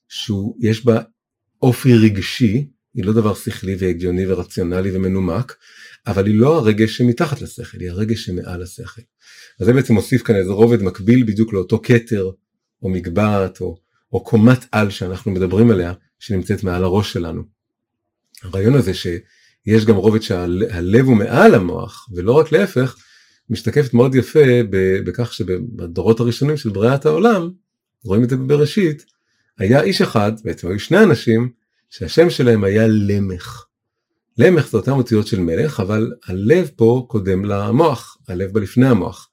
[0.09, 1.01] שיש בה
[1.61, 5.55] אופי רגשי, היא לא דבר שכלי והגיוני ורציונלי ומנומק,
[6.07, 9.01] אבל היא לא הרגש שמתחת לשכל, היא הרגש שמעל השכל.
[9.59, 12.31] אז זה בעצם מוסיף כאן איזה רובד מקביל בדיוק לאותו כתר
[12.81, 13.77] או מגבעת או,
[14.13, 17.43] או קומת על שאנחנו מדברים עליה, שנמצאת מעל הראש שלנו.
[18.43, 22.95] הרעיון הזה שיש גם רובד שהלב הוא מעל המוח, ולא רק להפך,
[23.49, 24.39] משתקפת מאוד יפה
[25.05, 27.49] בכך שבדורות הראשונים של בריאת העולם,
[28.03, 29.05] רואים את זה בבראשית,
[29.57, 31.49] היה איש אחד, בעצם היו שני אנשים,
[31.91, 33.65] שהשם שלהם היה למך.
[34.37, 39.29] למך זה אותם אותיות של מלך, אבל הלב פה קודם למוח, הלב בלפני המוח.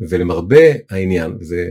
[0.00, 1.70] ולמרבה העניין, וזה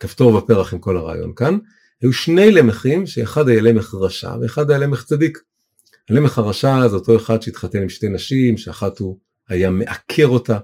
[0.00, 1.58] כפתור ופרח עם כל הרעיון כאן,
[2.02, 5.38] היו שני למכים שאחד היה למך רשע ואחד היה למך צדיק.
[6.10, 9.18] הלמך הרשע זה אותו אחד שהתחתן עם שתי נשים, שאחת הוא
[9.48, 10.58] היה מעקר אותה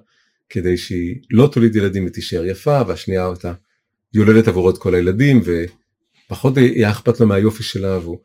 [0.49, 3.53] כדי שהיא לא תוליד ילדים ותישאר יפה, והשנייה אותה
[4.15, 8.19] יולדת עבורו את כל הילדים, ופחות היה אכפת לו מהיופי שלה, והוא,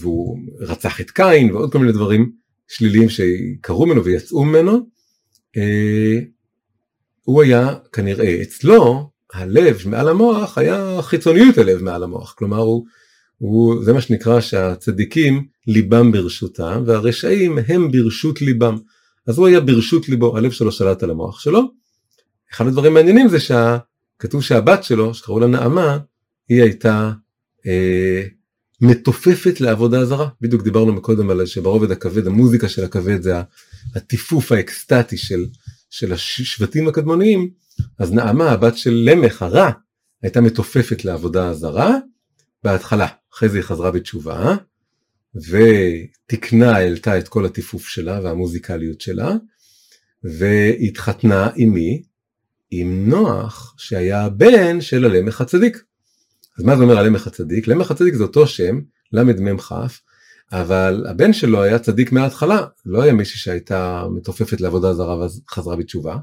[0.00, 2.32] והוא רצח את קין ועוד כל מיני דברים
[2.68, 4.72] שליליים שקרו ממנו ויצאו ממנו.
[5.56, 6.20] אה,
[7.22, 12.84] הוא היה כנראה אצלו הלב מעל המוח היה חיצוניות הלב מעל המוח כלומר הוא,
[13.38, 18.76] הוא זה מה שנקרא שהצדיקים ליבם ברשותם והרשעים הם ברשות ליבם
[19.26, 21.62] אז הוא היה ברשות ליבו הלב שלו שלט על המוח שלו.
[22.52, 25.98] אחד הדברים המעניינים זה שכתוב שהבת שלו שקראו לה נעמה
[26.48, 27.12] היא הייתה
[27.66, 28.22] אה,
[28.84, 33.34] מתופפת לעבודה זרה בדיוק דיברנו מקודם על שברובד הכבד המוזיקה של הכבד זה
[33.94, 35.46] הטיפוף האקסטטי של
[35.90, 37.50] של השבטים הקדמוניים,
[37.98, 39.70] אז נעמה הבת של למך הרע
[40.22, 41.96] הייתה מתופפת לעבודה הזרה
[42.64, 44.56] בהתחלה, אחרי זה היא חזרה בתשובה
[45.34, 49.32] ותיקנה העלתה את כל הטיפוף שלה והמוזיקליות שלה
[50.24, 52.02] והתחתנה עם מי?
[52.70, 55.84] עם נוח שהיה הבן של הלמך הצדיק.
[56.58, 57.68] אז מה זה אומר הלמך הצדיק?
[57.68, 58.80] למך הצדיק זה אותו שם,
[59.12, 59.72] ל"מ כ',
[60.52, 65.76] אבל הבן שלו היה צדיק מההתחלה, לא היה מישהי שהייתה מתופפת לעבודה זרה ואז חזרה
[65.76, 66.16] בתשובה,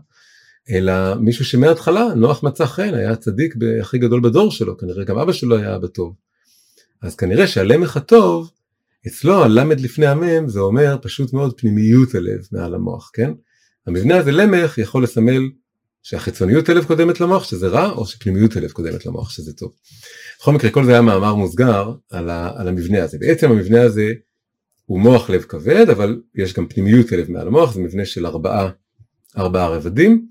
[0.69, 5.31] אלא מישהו שמההתחלה נוח מצא חן, היה הצדיק הכי גדול בדור שלו, כנראה גם אבא
[5.31, 6.15] שלו היה אבא טוב.
[7.01, 8.51] אז כנראה שהלמך הטוב,
[9.07, 13.31] אצלו הלמד לפני המם זה אומר פשוט מאוד פנימיות הלב מעל המוח, כן?
[13.87, 15.41] המבנה הזה למך יכול לסמל
[16.03, 19.71] שהחיצוניות הלב קודמת למוח שזה רע, או שפנימיות הלב קודמת למוח שזה טוב.
[20.39, 23.17] בכל מקרה כל זה היה מאמר מוסגר על, ה, על המבנה הזה.
[23.19, 24.13] בעצם המבנה הזה
[24.85, 28.69] הוא מוח לב כבד, אבל יש גם פנימיות הלב מעל המוח, זה מבנה של ארבעה,
[29.37, 30.27] ארבעה רבדים.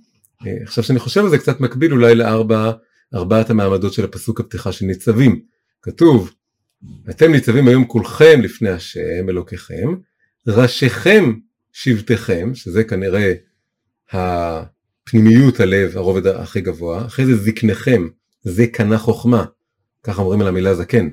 [0.46, 2.72] אה, עכשיו שאני חושב על זה קצת מקביל אולי לארבע,
[3.14, 5.40] ארבעת המעמדות של הפסוק הפתיחה של ניצבים.
[5.82, 6.30] כתוב,
[7.10, 9.94] אתם ניצבים היום כולכם לפני השם אלוקיכם,
[10.46, 11.32] ראשיכם
[11.72, 13.32] שבטיכם, שזה כנראה
[15.02, 18.08] הפנימיות הלב, הרובד הכי גבוה, אחרי זה זקניכם,
[18.42, 19.44] זה קנה חוכמה,
[20.02, 21.08] ככה אומרים על המילה זקן.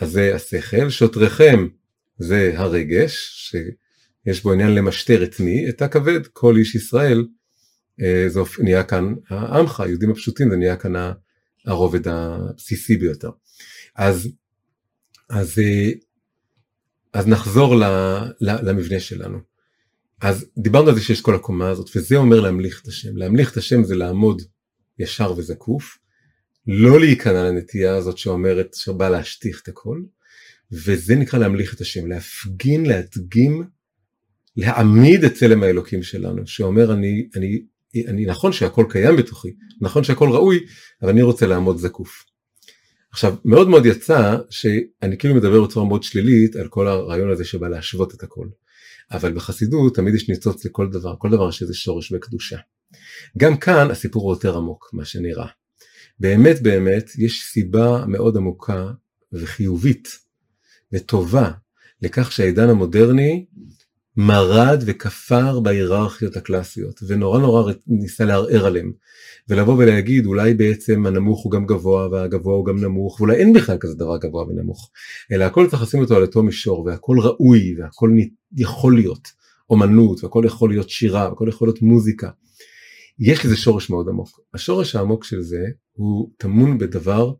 [0.00, 1.68] אז זה השכל, שוטריכם
[2.18, 3.12] זה הרגש,
[3.50, 5.68] שיש בו עניין למשטר את מי?
[5.68, 7.26] את הכבד, כל איש ישראל,
[8.02, 10.92] אה, זה נהיה כאן העמך, היהודים הפשוטים, זה נהיה כאן
[11.66, 13.30] הרובד הבסיסי ביותר.
[13.96, 14.28] אז,
[15.30, 15.90] אז, אה,
[17.12, 17.74] אז נחזור
[18.40, 19.51] למבנה שלנו.
[20.22, 23.16] אז דיברנו על זה שיש כל הקומה הזאת, וזה אומר להמליך את השם.
[23.16, 24.42] להמליך את השם זה לעמוד
[24.98, 25.98] ישר וזקוף,
[26.66, 30.02] לא להיכנע לנטייה הזאת שאומרת שבא להשטיח את הכל,
[30.72, 33.64] וזה נקרא להמליך את השם, להפגין, להדגים,
[34.56, 37.62] להעמיד את צלם האלוקים שלנו, שאומר אני, אני,
[38.06, 40.66] אני נכון שהכל קיים בתוכי, נכון שהכל ראוי,
[41.02, 42.24] אבל אני רוצה לעמוד זקוף.
[43.10, 47.68] עכשיו מאוד מאוד יצא שאני כאילו מדבר בצורה מאוד שלילית על כל הרעיון הזה שבא
[47.68, 48.46] להשוות את הכל.
[49.10, 52.58] אבל בחסידות תמיד יש ניצוץ לכל דבר, כל דבר יש איזה שורש וקדושה.
[53.38, 55.46] גם כאן הסיפור הוא יותר עמוק מה שנראה.
[56.18, 58.90] באמת באמת יש סיבה מאוד עמוקה
[59.32, 60.08] וחיובית
[60.92, 61.50] וטובה
[62.02, 63.46] לכך שהעידן המודרני
[64.16, 68.92] מרד וכפר בהיררכיות הקלאסיות ונורא נורא ניסה לערער עליהם
[69.48, 73.76] ולבוא ולהגיד אולי בעצם הנמוך הוא גם גבוה והגבוה הוא גם נמוך ואולי אין בכלל
[73.80, 74.90] כזה דבר גבוה ונמוך
[75.32, 78.10] אלא הכל צריך לשים אותו על אותו מישור והכל ראוי והכל
[78.56, 79.28] יכול להיות
[79.70, 82.30] אומנות והכל יכול להיות שירה והכל יכול להיות מוזיקה.
[83.18, 87.32] יש לזה שורש מאוד עמוק השורש העמוק של זה הוא טמון בדבר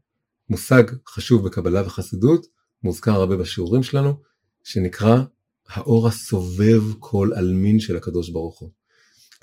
[0.51, 2.47] מושג חשוב בקבלה וחסידות
[2.83, 4.15] מוזכר הרבה בשיעורים שלנו
[4.65, 5.23] שנקרא
[5.69, 8.71] האור הסובב כל עלמין של הקדוש ברוך הוא.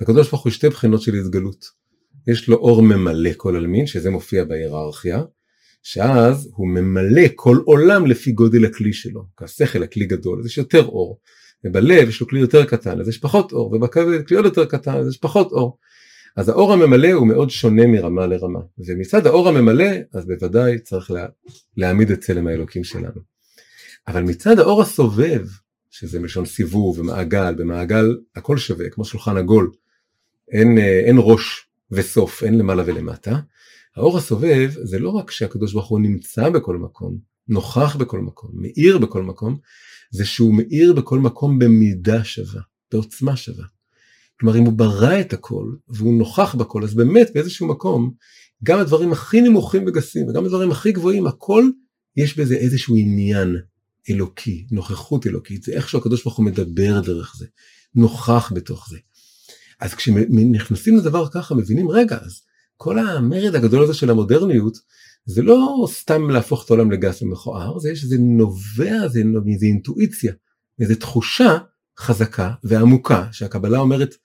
[0.02, 1.66] לקדוש ברוך הוא שתי בחינות של התגלות.
[2.28, 5.24] יש לו אור ממלא כל עלמין, שזה מופיע בהיררכיה,
[5.84, 9.26] שאז הוא ממלא כל עולם לפי גודל הכלי שלו.
[9.38, 11.20] כשכל הכלי גדול, אז יש יותר אור.
[11.64, 14.98] ובלב יש לו כלי יותר קטן, אז יש פחות אור, ובכבד כלי עוד יותר קטן,
[14.98, 15.78] אז יש פחות אור.
[16.36, 21.26] אז האור הממלא הוא מאוד שונה מרמה לרמה, ומצד האור הממלא, אז בוודאי צריך לה,
[21.78, 23.22] להעמיד את צלם האלוקים שלנו.
[24.08, 25.46] אבל מצד האור הסובב,
[26.00, 29.72] שזה מלשון סיבוב ומעגל, במעגל הכל שווה, כמו שולחן עגול,
[30.52, 33.40] אין, אה, אין ראש וסוף, אין למעלה ולמטה.
[33.96, 38.98] האור הסובב זה לא רק שהקדוש ברוך הוא נמצא בכל מקום, נוכח בכל מקום, מאיר
[38.98, 39.58] בכל מקום,
[40.12, 43.66] זה שהוא מאיר בכל מקום במידה שווה, בעוצמה שווה.
[44.40, 48.14] כלומר אם הוא ברא את הכל והוא נוכח בכל אז באמת באיזשהו מקום
[48.64, 51.64] גם הדברים הכי נמוכים וגסים וגם הדברים הכי גבוהים הכל
[52.18, 53.56] יש בזה איזשהו עניין
[54.10, 57.46] אלוקי, נוכחות אלוקית, זה איך שהקדוש ברוך הוא מדבר דרך זה,
[57.96, 58.98] נוכח בתוך זה.
[59.80, 62.42] אז כשנכנסים לדבר ככה מבינים רגע אז
[62.78, 64.78] כל המרד הגדול הזה של המודרניות
[65.26, 70.34] זה לא סתם להפוך את העולם לגס ומכוער זה שזה נובע זה מאיזה אינטואיציה
[70.80, 71.58] איזה תחושה
[72.00, 74.16] חזקה ועמוקה שהקבלה אומרת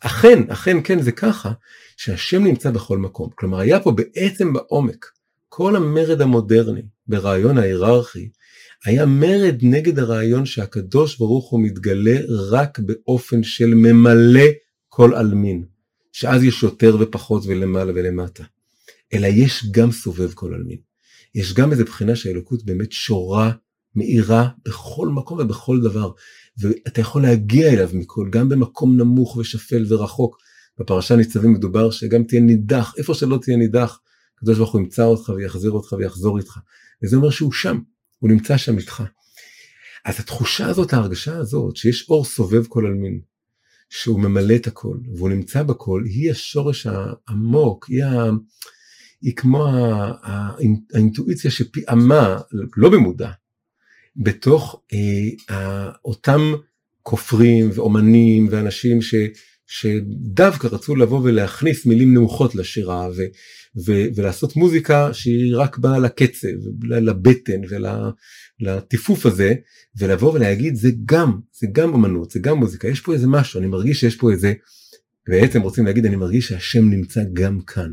[0.00, 1.52] אכן אכן כן זה ככה
[1.96, 5.06] שהשם נמצא בכל מקום כלומר היה פה בעצם בעומק
[5.48, 8.30] כל המרד המודרני ברעיון ההיררכי
[8.84, 14.46] היה מרד נגד הרעיון שהקדוש ברוך הוא מתגלה רק באופן של ממלא
[14.88, 15.64] כל עלמין,
[16.12, 18.44] שאז יש יותר ופחות ולמעלה ולמטה,
[19.12, 20.78] אלא יש גם סובב כל עלמין.
[21.34, 23.52] יש גם איזה בחינה שהאלוקות באמת שורה,
[23.94, 26.10] מאירה בכל מקום ובכל דבר,
[26.60, 30.36] ואתה יכול להגיע אליו מכל, גם במקום נמוך ושפל ורחוק.
[30.80, 34.00] בפרשה ניצבים מדובר שגם תהיה נידח, איפה שלא תהיה נידח,
[34.36, 36.58] הקדוש ברוך הוא ימצא אותך ויחזיר אותך ויחזור איתך.
[37.02, 37.78] וזה אומר שהוא שם,
[38.18, 39.02] הוא נמצא שם איתך.
[40.04, 43.20] אז התחושה הזאת, ההרגשה הזאת, שיש אור סובב כל עלמין,
[43.90, 48.30] שהוא ממלא את הכל, והוא נמצא בכל, היא השורש העמוק, היא, ה...
[49.22, 49.66] היא כמו
[50.22, 52.38] האינטואיציה שפיעמה,
[52.76, 53.30] לא במודע,
[54.16, 54.82] בתוך
[55.50, 56.40] אה, אותם
[57.02, 59.14] כופרים ואומנים ואנשים ש,
[59.66, 63.22] שדווקא רצו לבוא ולהכניס מילים נמוכות לשירה ו,
[63.84, 66.48] ולעשות מוזיקה שהיא רק באה לקצב,
[66.82, 67.60] לבטן
[68.60, 69.54] ולטיפוף הזה,
[69.98, 73.66] ולבוא ולהגיד זה גם, זה גם אמנות, זה גם מוזיקה, יש פה איזה משהו, אני
[73.66, 74.52] מרגיש שיש פה איזה,
[75.28, 77.90] בעצם רוצים להגיד אני מרגיש שהשם נמצא גם כאן.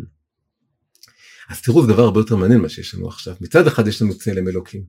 [1.49, 4.17] אז תראו זה דבר הרבה יותר מעניין מה שיש לנו עכשיו, מצד אחד יש לנו
[4.17, 4.83] צלם אלוקים.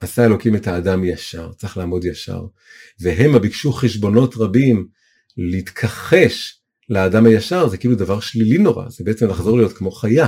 [0.00, 2.46] עשה אלוקים את האדם ישר, צריך לעמוד ישר,
[3.00, 4.88] והם ביקשו חשבונות רבים
[5.36, 6.57] להתכחש
[6.88, 10.26] לאדם הישר זה כאילו דבר שלילי נורא, זה בעצם לחזור להיות כמו חיה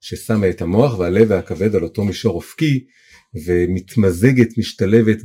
[0.00, 2.84] ששמה את המוח והלב והכבד על אותו מישור אופקי
[3.46, 5.18] ומתמזגת, משתלבת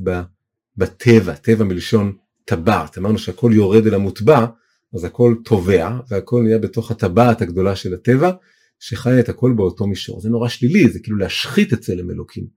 [0.77, 2.13] בטבע, טבע מלשון
[2.45, 4.45] טבעת, אמרנו שהכל יורד אל המוטבע,
[4.93, 8.31] אז הכל טובע והכל נהיה בתוך הטבעת הגדולה של הטבע
[8.79, 12.47] שחיה את הכל באותו מישור, זה נורא שלילי, זה כאילו להשחית את צלם אלוקים,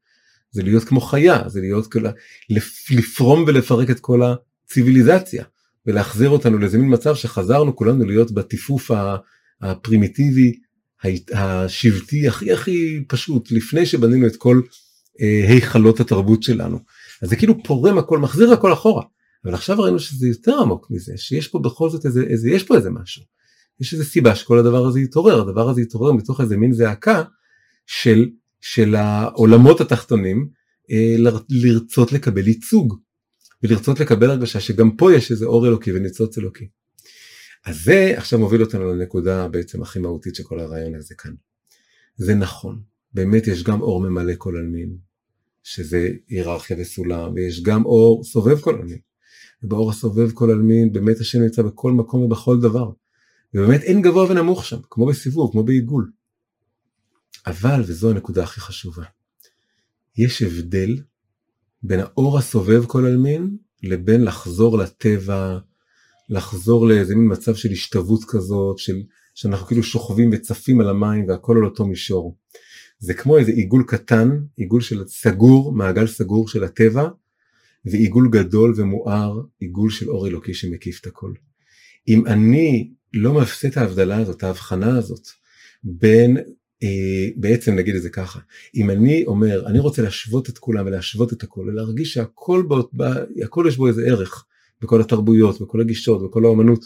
[0.51, 2.09] זה להיות כמו חיה, זה להיות כאילו
[2.91, 5.45] לפרום ולפרק את כל הציוויליזציה.
[5.89, 8.91] ולהחזיר אותנו לאיזה מין מצב שחזרנו כולנו להיות בטיפוף
[9.61, 10.59] הפרימיטיבי
[11.33, 14.61] השבטי הכי הכי פשוט לפני שבנינו את כל
[15.21, 16.79] אה, היכלות התרבות שלנו.
[17.23, 19.03] אז זה כאילו פורם הכל מחזיר הכל אחורה.
[19.45, 22.77] אבל עכשיו ראינו שזה יותר עמוק מזה שיש פה בכל זאת איזה, איזה יש פה
[22.77, 23.23] איזה משהו.
[23.81, 27.23] יש איזה סיבה שכל הדבר הזה יתעורר הדבר הזה יתעורר מתוך איזה מין זעקה
[27.87, 28.29] של
[28.61, 30.49] של העולמות התחתונים
[30.91, 32.99] אה, לרצות לקבל ייצוג.
[33.63, 36.69] ולרצות לקבל הרגשה שגם פה יש איזה אור אלוקי וניצוץ אלוקי.
[37.67, 41.35] אז זה עכשיו מוביל אותנו לנקודה בעצם הכי מהותית של כל הרעיון הזה כאן.
[42.17, 42.81] זה נכון,
[43.15, 44.97] באמת יש גם אור ממלא כל עלמין,
[45.63, 48.99] שזה היררכיה וסולם, ויש גם אור סובב כל עלמין.
[49.63, 52.91] ובאור הסובב כל עלמין באמת השם נמצא בכל מקום ובכל דבר.
[53.55, 56.11] ובאמת אין גבוה ונמוך שם, כמו בסיבוב, כמו בעיגול.
[57.47, 59.05] אבל, וזו הנקודה הכי חשובה,
[60.17, 60.97] יש הבדל
[61.83, 65.59] בין האור הסובב כל עלמין לבין לחזור לטבע,
[66.29, 69.03] לחזור לאיזה מין מצב של השתוות כזאת, של,
[69.35, 72.37] שאנחנו כאילו שוכבים וצפים על המים והכל על אותו מישור.
[72.99, 77.09] זה כמו איזה עיגול קטן, עיגול של סגור, מעגל סגור של הטבע,
[77.85, 81.33] ועיגול גדול ומואר, עיגול של אור אלוקי שמקיף את הכל.
[82.09, 85.29] אם אני לא מפסה את ההבדלה הזאת, ההבחנה הזאת,
[85.83, 86.37] בין,
[87.37, 88.41] בעצם נגיד את זה ככה,
[88.75, 92.89] אם אני אומר, אני רוצה להשוות את כולם ולהשוות את הכל, ולהרגיש שהכל בו,
[93.45, 94.45] הכל יש בו איזה ערך,
[94.83, 96.85] בכל התרבויות, בכל הגישות, בכל האומנות,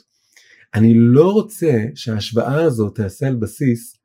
[0.74, 3.96] אני לא רוצה שההשוואה הזאת תעשה על בסיס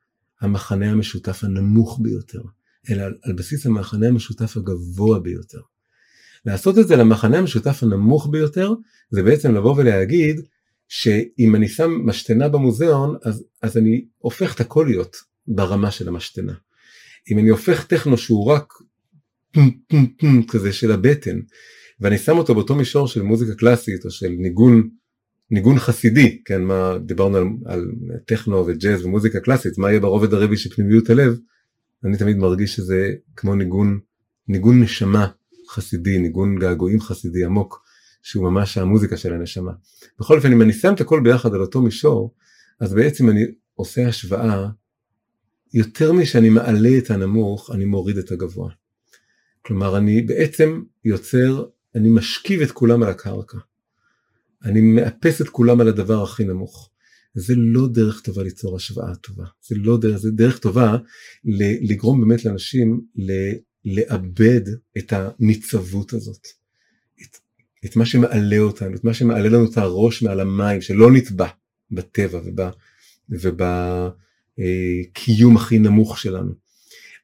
[0.42, 2.42] המחנה המשותף הנמוך ביותר,
[2.90, 5.62] אלא על בסיס המחנה המשותף הגבוה ביותר.
[6.46, 8.74] לעשות את זה למחנה המשותף הנמוך ביותר,
[9.10, 10.42] זה בעצם לבוא ולהגיד
[10.88, 16.54] שאם אני שם משתנה במוזיאון, אז, אז אני הופך את הכל להיות ברמה של המשתנה.
[17.32, 18.74] אם אני הופך טכנו שהוא רק
[20.52, 21.40] כזה של הבטן,
[22.00, 24.90] ואני שם אותו באותו מישור של מוזיקה קלאסית או של ניגון
[25.52, 27.92] ניגון חסידי, כן, מה דיברנו על, על
[28.26, 31.38] טכנו וג'אז ומוזיקה קלאסית, מה יהיה ברובד הרביעי של פנימיות הלב,
[32.06, 34.00] אני תמיד מרגיש שזה כמו ניגון,
[34.48, 35.28] ניגון נשמה
[35.70, 37.84] חסידי, ניגון געגועים חסידי עמוק,
[38.22, 39.72] שהוא ממש המוזיקה של הנשמה.
[40.20, 42.36] בכל אופן, אם אני שם את הכל ביחד על אותו מישור,
[42.80, 43.42] אז בעצם אני
[43.74, 44.68] עושה השוואה,
[45.78, 48.72] יותר משאני מעלה את הנמוך, אני מוריד את הגבוה.
[49.62, 53.58] כלומר, אני בעצם יוצר, אני משכיב את כולם על הקרקע.
[54.64, 56.90] אני מאפס את כולם על הדבר הכי נמוך.
[57.34, 60.98] זה לא דרך טובה ליצור השוואה טובה, זה לא דרך, זה דרך טובה
[61.90, 63.02] לגרום באמת לאנשים
[63.86, 64.62] לאבד
[64.98, 66.48] את הניצבות הזאת,
[67.22, 67.38] את,
[67.86, 71.48] את מה שמעלה אותנו, את מה שמעלה לנו את הראש מעל המים, שלא נטבע
[71.92, 72.40] בטבע
[73.30, 74.27] ובקיום
[74.60, 76.52] אה, הכי נמוך שלנו.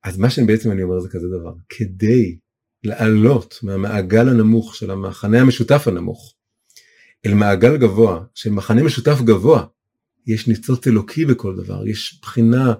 [0.04, 2.38] אז מה שבעצם אני אומר זה כזה דבר, כדי
[2.84, 6.34] לעלות מהמעגל הנמוך של המחנה המשותף הנמוך,
[7.26, 9.65] אל מעגל גבוה, של מחנה משותף גבוה,
[10.28, 12.74] יש ניצוץ אלוקי בכל דבר, יש בחינה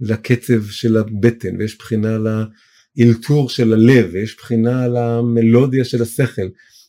[0.00, 6.46] לקצב של הבטן, ויש בחינה לאלתור של הלב, ויש בחינה למלודיה של השכל,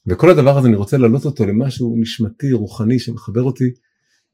[0.07, 3.71] וכל הדבר הזה אני רוצה להעלות אותו למשהו נשמתי, רוחני, שמחבר אותי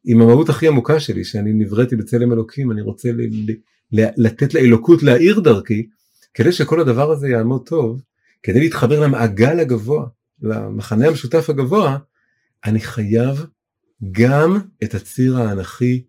[0.06, 3.52] עם המהות הכי עמוקה שלי, שאני נבראתי בצלם אלוקים, אני רוצה ל-
[3.92, 5.88] ל- לתת לאלוקות להאיר דרכי,
[6.34, 8.02] כדי שכל הדבר הזה יעמוד טוב,
[8.44, 10.06] כדי להתחבר למעגל הגבוה,
[10.42, 11.98] למחנה המשותף הגבוה,
[12.66, 13.46] אני חייב
[14.12, 16.04] גם את הציר האנכי,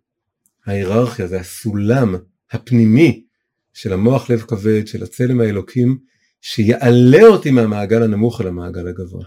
[0.66, 2.14] ההיררכיה, זה הסולם
[2.50, 3.24] הפנימי
[3.72, 5.98] של המוח לב כבד, של הצלם האלוקים,
[6.40, 9.24] שיעלה אותי מהמעגל הנמוך אל המעגל הגבוה.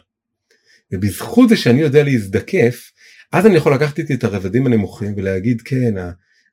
[0.91, 2.91] ובזכות זה שאני יודע להזדקף,
[3.31, 5.95] אז אני יכול לקחת איתי את הרבדים הנמוכים ולהגיד כן,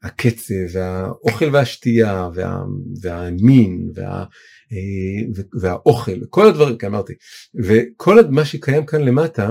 [0.03, 2.59] הקצב והאוכל והשתייה וה,
[3.01, 4.25] והמין וה,
[4.73, 7.13] אה, והאוכל, כל הדברים, כי אמרתי,
[7.55, 9.51] וכל מה שקיים כאן למטה,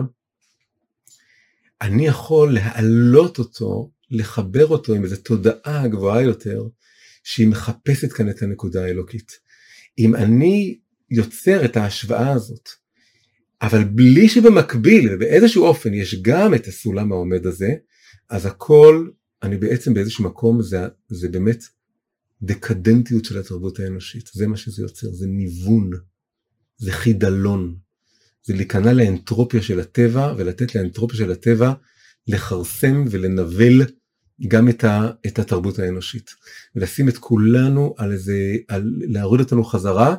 [1.82, 6.64] אני יכול להעלות אותו, לחבר אותו עם איזו תודעה גבוהה יותר,
[7.24, 9.32] שהיא מחפשת כאן את הנקודה האלוקית.
[10.00, 12.70] אם אני יוצר את ההשוואה הזאת,
[13.64, 17.74] אבל בלי שבמקביל ובאיזשהו אופן יש גם את הסולם העומד הזה,
[18.30, 19.10] אז הכל,
[19.44, 21.64] אני בעצם באיזשהו מקום, זה, זה באמת
[22.42, 25.90] דקדנטיות של התרבות האנושית, זה מה שזה יוצר, זה ניוון,
[26.78, 27.76] זה חידלון,
[28.44, 31.74] זה להיכנע לאנטרופיה של הטבע ולתת לאנטרופיה של הטבע
[32.28, 33.82] לכרסם ולנבל
[34.48, 36.32] גם את, ה, את התרבות האנושית.
[36.76, 40.16] ולשים את כולנו על איזה, על, להוריד אותנו חזרה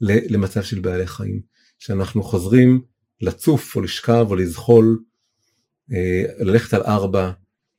[0.00, 2.82] למצב של בעלי חיים, שאנחנו חוזרים
[3.20, 5.04] לצוף או לשכב או לזחול,
[5.92, 7.32] אה, ללכת על ארבע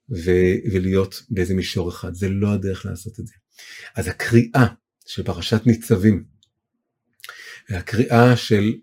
[0.10, 0.32] ו,
[0.72, 3.34] ולהיות באיזה מישור אחד, זה לא הדרך לעשות את זה.
[3.96, 4.68] אז הקריאה
[5.06, 6.24] של פרשת ניצבים,
[7.70, 8.74] הקריאה של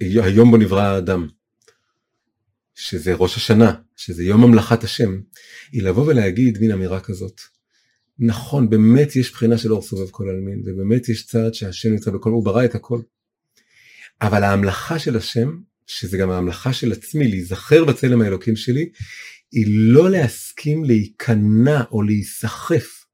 [0.00, 1.28] היום בו נברא האדם,
[2.74, 5.20] שזה ראש השנה, שזה יום המלאכת השם,
[5.72, 7.40] היא לבוא ולהגיד מין אמירה כזאת.
[8.18, 12.30] נכון, באמת יש בחינה של אור סובב כל עלמין, ובאמת יש צעד שהשם נמצא בכל,
[12.30, 13.00] הוא ברא את הכל.
[14.22, 18.90] אבל ההמלכה של השם, שזה גם ההמלכה של עצמי, להיזכר בצלם האלוקים שלי,
[19.52, 23.04] היא לא להסכים להיכנע או להיסחף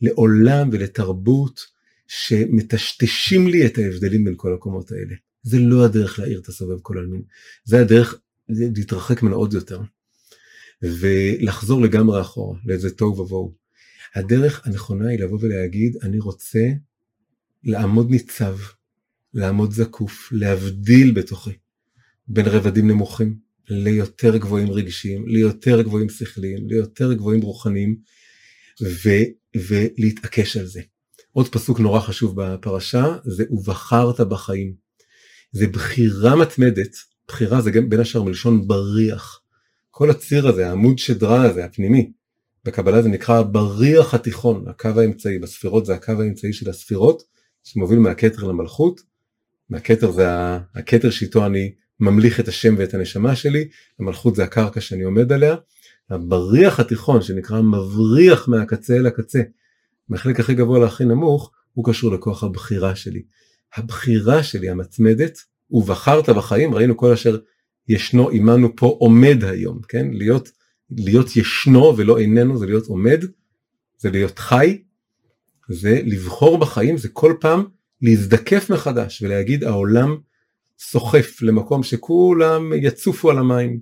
[0.00, 1.66] לעולם ולתרבות
[2.06, 5.14] שמטשטשים לי את ההבדלים בין כל הקומות האלה.
[5.42, 7.22] זה לא הדרך להעיר את הסובב כל עלמין,
[7.64, 8.14] זה הדרך
[8.48, 9.80] להתרחק ממנו עוד יותר,
[10.82, 13.54] ולחזור לגמרי אחורה, לאיזה תוהו ובוהו.
[14.14, 16.68] הדרך הנכונה היא לבוא ולהגיד, אני רוצה
[17.64, 18.56] לעמוד ניצב,
[19.34, 21.52] לעמוד זקוף, להבדיל בתוכי
[22.28, 23.36] בין רבדים נמוכים
[23.68, 27.96] ליותר גבוהים רגשיים, ליותר גבוהים שכליים, ליותר גבוהים רוחניים,
[28.82, 30.80] ו- ולהתעקש על זה.
[31.32, 34.74] עוד פסוק נורא חשוב בפרשה זה ובחרת בחיים.
[35.52, 36.96] זה בחירה מתמדת,
[37.28, 39.40] בחירה זה גם בין השאר מלשון בריח.
[39.90, 42.12] כל הציר הזה, העמוד שדרה הזה, הפנימי,
[42.64, 47.22] בקבלה זה נקרא בריח התיכון, הקו האמצעי, בספירות זה הקו האמצעי של הספירות,
[47.64, 49.00] שמוביל מהכתר למלכות,
[49.70, 50.26] מהכתר זה
[50.74, 53.68] הכתר שאיתו אני ממליך את השם ואת הנשמה שלי,
[54.00, 55.56] המלכות זה הקרקע שאני עומד עליה,
[56.10, 59.42] הבריח התיכון שנקרא מבריח מהקצה אל הקצה,
[60.08, 63.22] מהחלק הכי גבוה להכי נמוך, הוא קשור לכוח הבחירה שלי.
[63.76, 65.38] הבחירה שלי המצמדת,
[65.70, 67.38] ובחרת בחיים, ראינו כל אשר
[67.88, 70.06] ישנו עמנו פה עומד היום, כן?
[70.12, 70.50] להיות,
[70.90, 73.24] להיות ישנו ולא איננו זה להיות עומד,
[73.98, 74.82] זה להיות חי,
[75.68, 77.64] זה לבחור בחיים, זה כל פעם
[78.02, 80.16] להזדקף מחדש ולהגיד העולם
[80.78, 83.80] סוחף למקום שכולם יצופו על המים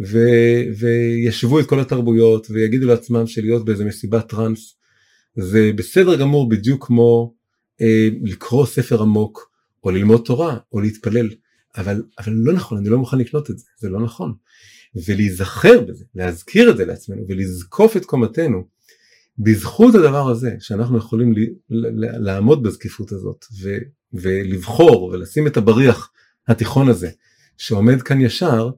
[0.00, 0.18] ו,
[0.78, 4.76] וישבו את כל התרבויות ויגידו לעצמם שלהיות באיזה מסיבת טראנס
[5.36, 7.34] זה בסדר גמור בדיוק כמו
[7.80, 9.50] אה, לקרוא ספר עמוק
[9.84, 11.28] או ללמוד תורה או להתפלל
[11.76, 14.34] אבל, אבל לא נכון אני לא מוכן לקנות את זה זה לא נכון.
[15.06, 18.66] ולהיזכר בזה להזכיר את זה לעצמנו ולזקוף את קומתנו
[19.38, 21.38] בזכות הדבר הזה שאנחנו יכולים ל,
[21.70, 23.76] ל, לעמוד בזקיפות הזאת ו,
[24.12, 26.10] ולבחור ולשים את הבריח
[26.48, 27.10] התיכון הזה
[27.56, 28.70] שעומד כאן ישר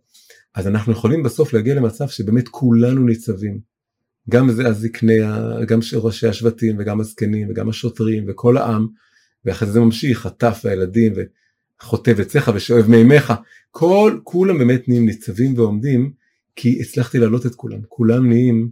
[0.54, 3.60] אז אנחנו יכולים בסוף להגיע למצב שבאמת כולנו ניצבים.
[4.30, 5.18] גם זה הזקני,
[5.66, 8.86] גם ראשי השבטים וגם הזקנים וגם השוטרים וכל העם
[9.44, 11.12] ואחרי זה ממשיך הטף והילדים
[11.82, 13.32] וחוטב עציך ושואב מימיך.
[13.70, 16.12] כל כולם באמת נהיים ניצבים ועומדים
[16.56, 17.78] כי הצלחתי להעלות את כולם.
[17.88, 18.70] כולם נהיים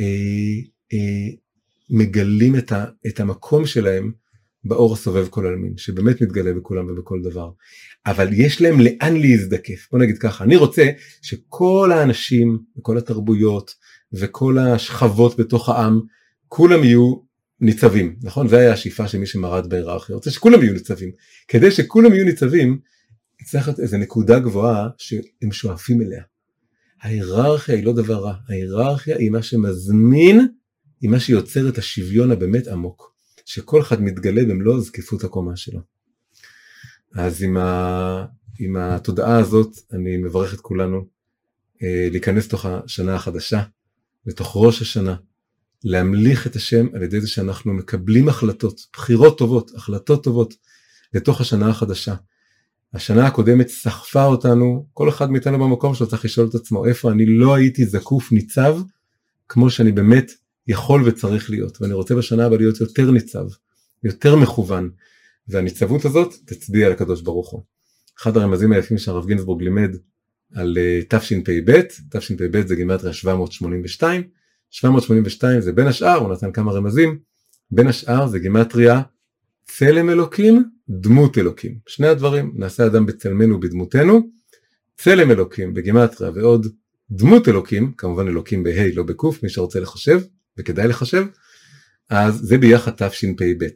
[0.00, 0.06] אה,
[1.90, 4.12] מגלים את, ה, את המקום שלהם
[4.64, 7.50] באור הסובב כל עלמין שבאמת מתגלה בכולם ובכל דבר.
[8.06, 9.88] אבל יש להם לאן להזדקף.
[9.92, 10.90] בוא נגיד ככה אני רוצה
[11.22, 13.74] שכל האנשים וכל התרבויות
[14.12, 16.00] וכל השכבות בתוך העם
[16.48, 17.14] כולם יהיו
[17.60, 18.48] ניצבים נכון?
[18.48, 20.14] זה היה השאיפה של מי שמרד בהיררכיה.
[20.14, 21.10] רוצה שכולם יהיו ניצבים.
[21.48, 22.78] כדי שכולם יהיו ניצבים
[23.44, 26.22] צריך להיות איזה נקודה גבוהה שהם שואפים אליה.
[27.02, 28.34] ההיררכיה היא לא דבר רע.
[28.48, 30.48] ההיררכיה היא מה שמזמין
[31.02, 35.80] היא מה שיוצר את השוויון הבאמת עמוק שכל אחד מתגלה במלוא זקיפות הקומה שלו.
[37.14, 38.24] אז עם, ה...
[38.58, 41.06] עם התודעה הזאת אני מברך את כולנו
[41.82, 43.62] אה, להיכנס לתוך השנה החדשה
[44.26, 45.16] לתוך ראש השנה,
[45.84, 50.54] להמליך את השם על ידי זה שאנחנו מקבלים החלטות, בחירות טובות, החלטות טובות,
[51.14, 52.14] לתוך השנה החדשה.
[52.94, 57.26] השנה הקודמת סחפה אותנו, כל אחד מאיתנו במקום שלו צריך לשאול את עצמו איפה אני
[57.26, 58.78] לא הייתי זקוף ניצב
[59.48, 60.32] כמו שאני באמת
[60.66, 63.46] יכול וצריך להיות, ואני רוצה בשנה הבאה להיות יותר ניצב,
[64.04, 64.90] יותר מכוון,
[65.48, 67.62] והניצבות הזאת תצביע על הקדוש ברוך הוא.
[68.18, 69.96] אחד הרמזים היפים שהרב גינזבורג לימד
[70.54, 74.22] על uh, תשפ"ב, תשפ"ב זה גימטריה 782,
[74.70, 77.18] 782 זה בין השאר, הוא נתן כמה רמזים,
[77.70, 79.02] בין השאר זה גימטריה
[79.64, 81.78] צלם אלוקים, דמות אלוקים.
[81.86, 84.30] שני הדברים, נעשה אדם בצלמנו ובדמותנו,
[84.96, 86.66] צלם אלוקים בגימטריה ועוד
[87.10, 90.20] דמות אלוקים, כמובן אלוקים בה' לא בקוף, מי שרוצה לחשב,
[90.58, 91.24] וכדאי לחשב,
[92.10, 93.66] אז זה ביחד תשפ"ב.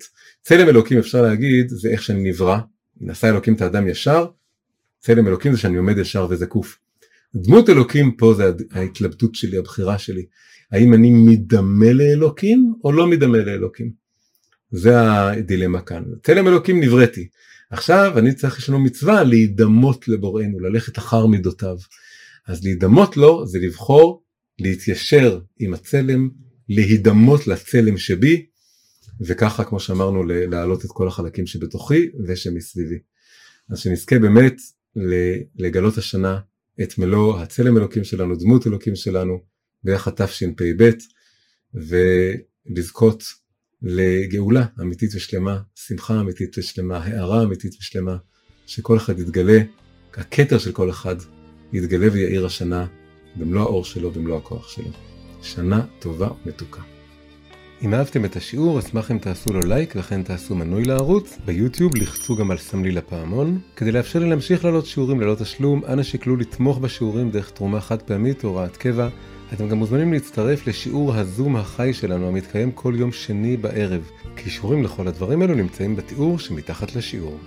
[0.42, 2.58] צלם אלוקים אפשר להגיד זה איך שאני נברא,
[3.00, 4.26] נעשה אלוקים את האדם ישר,
[5.00, 6.78] צלם אלוקים זה שאני עומד ישר וזקוף.
[7.34, 10.26] דמות אלוקים פה זה ההתלבטות שלי, הבחירה שלי.
[10.72, 13.90] האם אני מדמה לאלוקים או לא מדמה לאלוקים?
[14.70, 16.02] זה הדילמה כאן.
[16.22, 17.28] צלם אלוקים נבראתי.
[17.70, 21.76] עכשיו אני צריך, יש לנו מצווה להידמות לבוראנו, ללכת אחר מידותיו.
[22.46, 24.22] אז להידמות לו זה לבחור
[24.58, 26.28] להתיישר עם הצלם,
[26.68, 28.46] להידמות לצלם שבי,
[29.20, 32.98] וככה כמו שאמרנו להעלות את כל החלקים שבתוכי ושמסביבי.
[33.70, 34.54] אז שנזכה באמת
[35.56, 36.38] לגלות השנה
[36.82, 39.42] את מלוא הצלם אלוקים שלנו, דמות אלוקים שלנו,
[39.84, 40.90] ביחד תשפ"ב,
[41.74, 43.24] ולזכות
[43.82, 48.16] לגאולה אמיתית ושלמה, שמחה אמיתית ושלמה, הערה אמיתית ושלמה,
[48.66, 49.58] שכל אחד יתגלה,
[50.14, 51.16] הכתר של כל אחד
[51.72, 52.86] יתגלה ויאיר השנה
[53.36, 55.15] במלוא האור שלו, במלוא הכוח שלו.
[55.46, 56.80] שנה טובה ומתוקה.
[57.82, 61.38] אם אהבתם את השיעור, אשמח אם תעשו לו לייק וכן תעשו מנוי לערוץ.
[61.44, 63.58] ביוטיוב לחצו גם על סמלי לפעמון.
[63.76, 68.02] כדי לאפשר לי להמשיך לעלות שיעורים ללא תשלום, אנא שקלו לתמוך בשיעורים דרך תרומה חד
[68.02, 69.08] פעמית או הוראת קבע.
[69.52, 74.10] אתם גם מוזמנים להצטרף לשיעור הזום החי שלנו המתקיים כל יום שני בערב.
[74.34, 77.38] קישורים לכל הדברים האלו נמצאים בתיאור שמתחת לשיעור.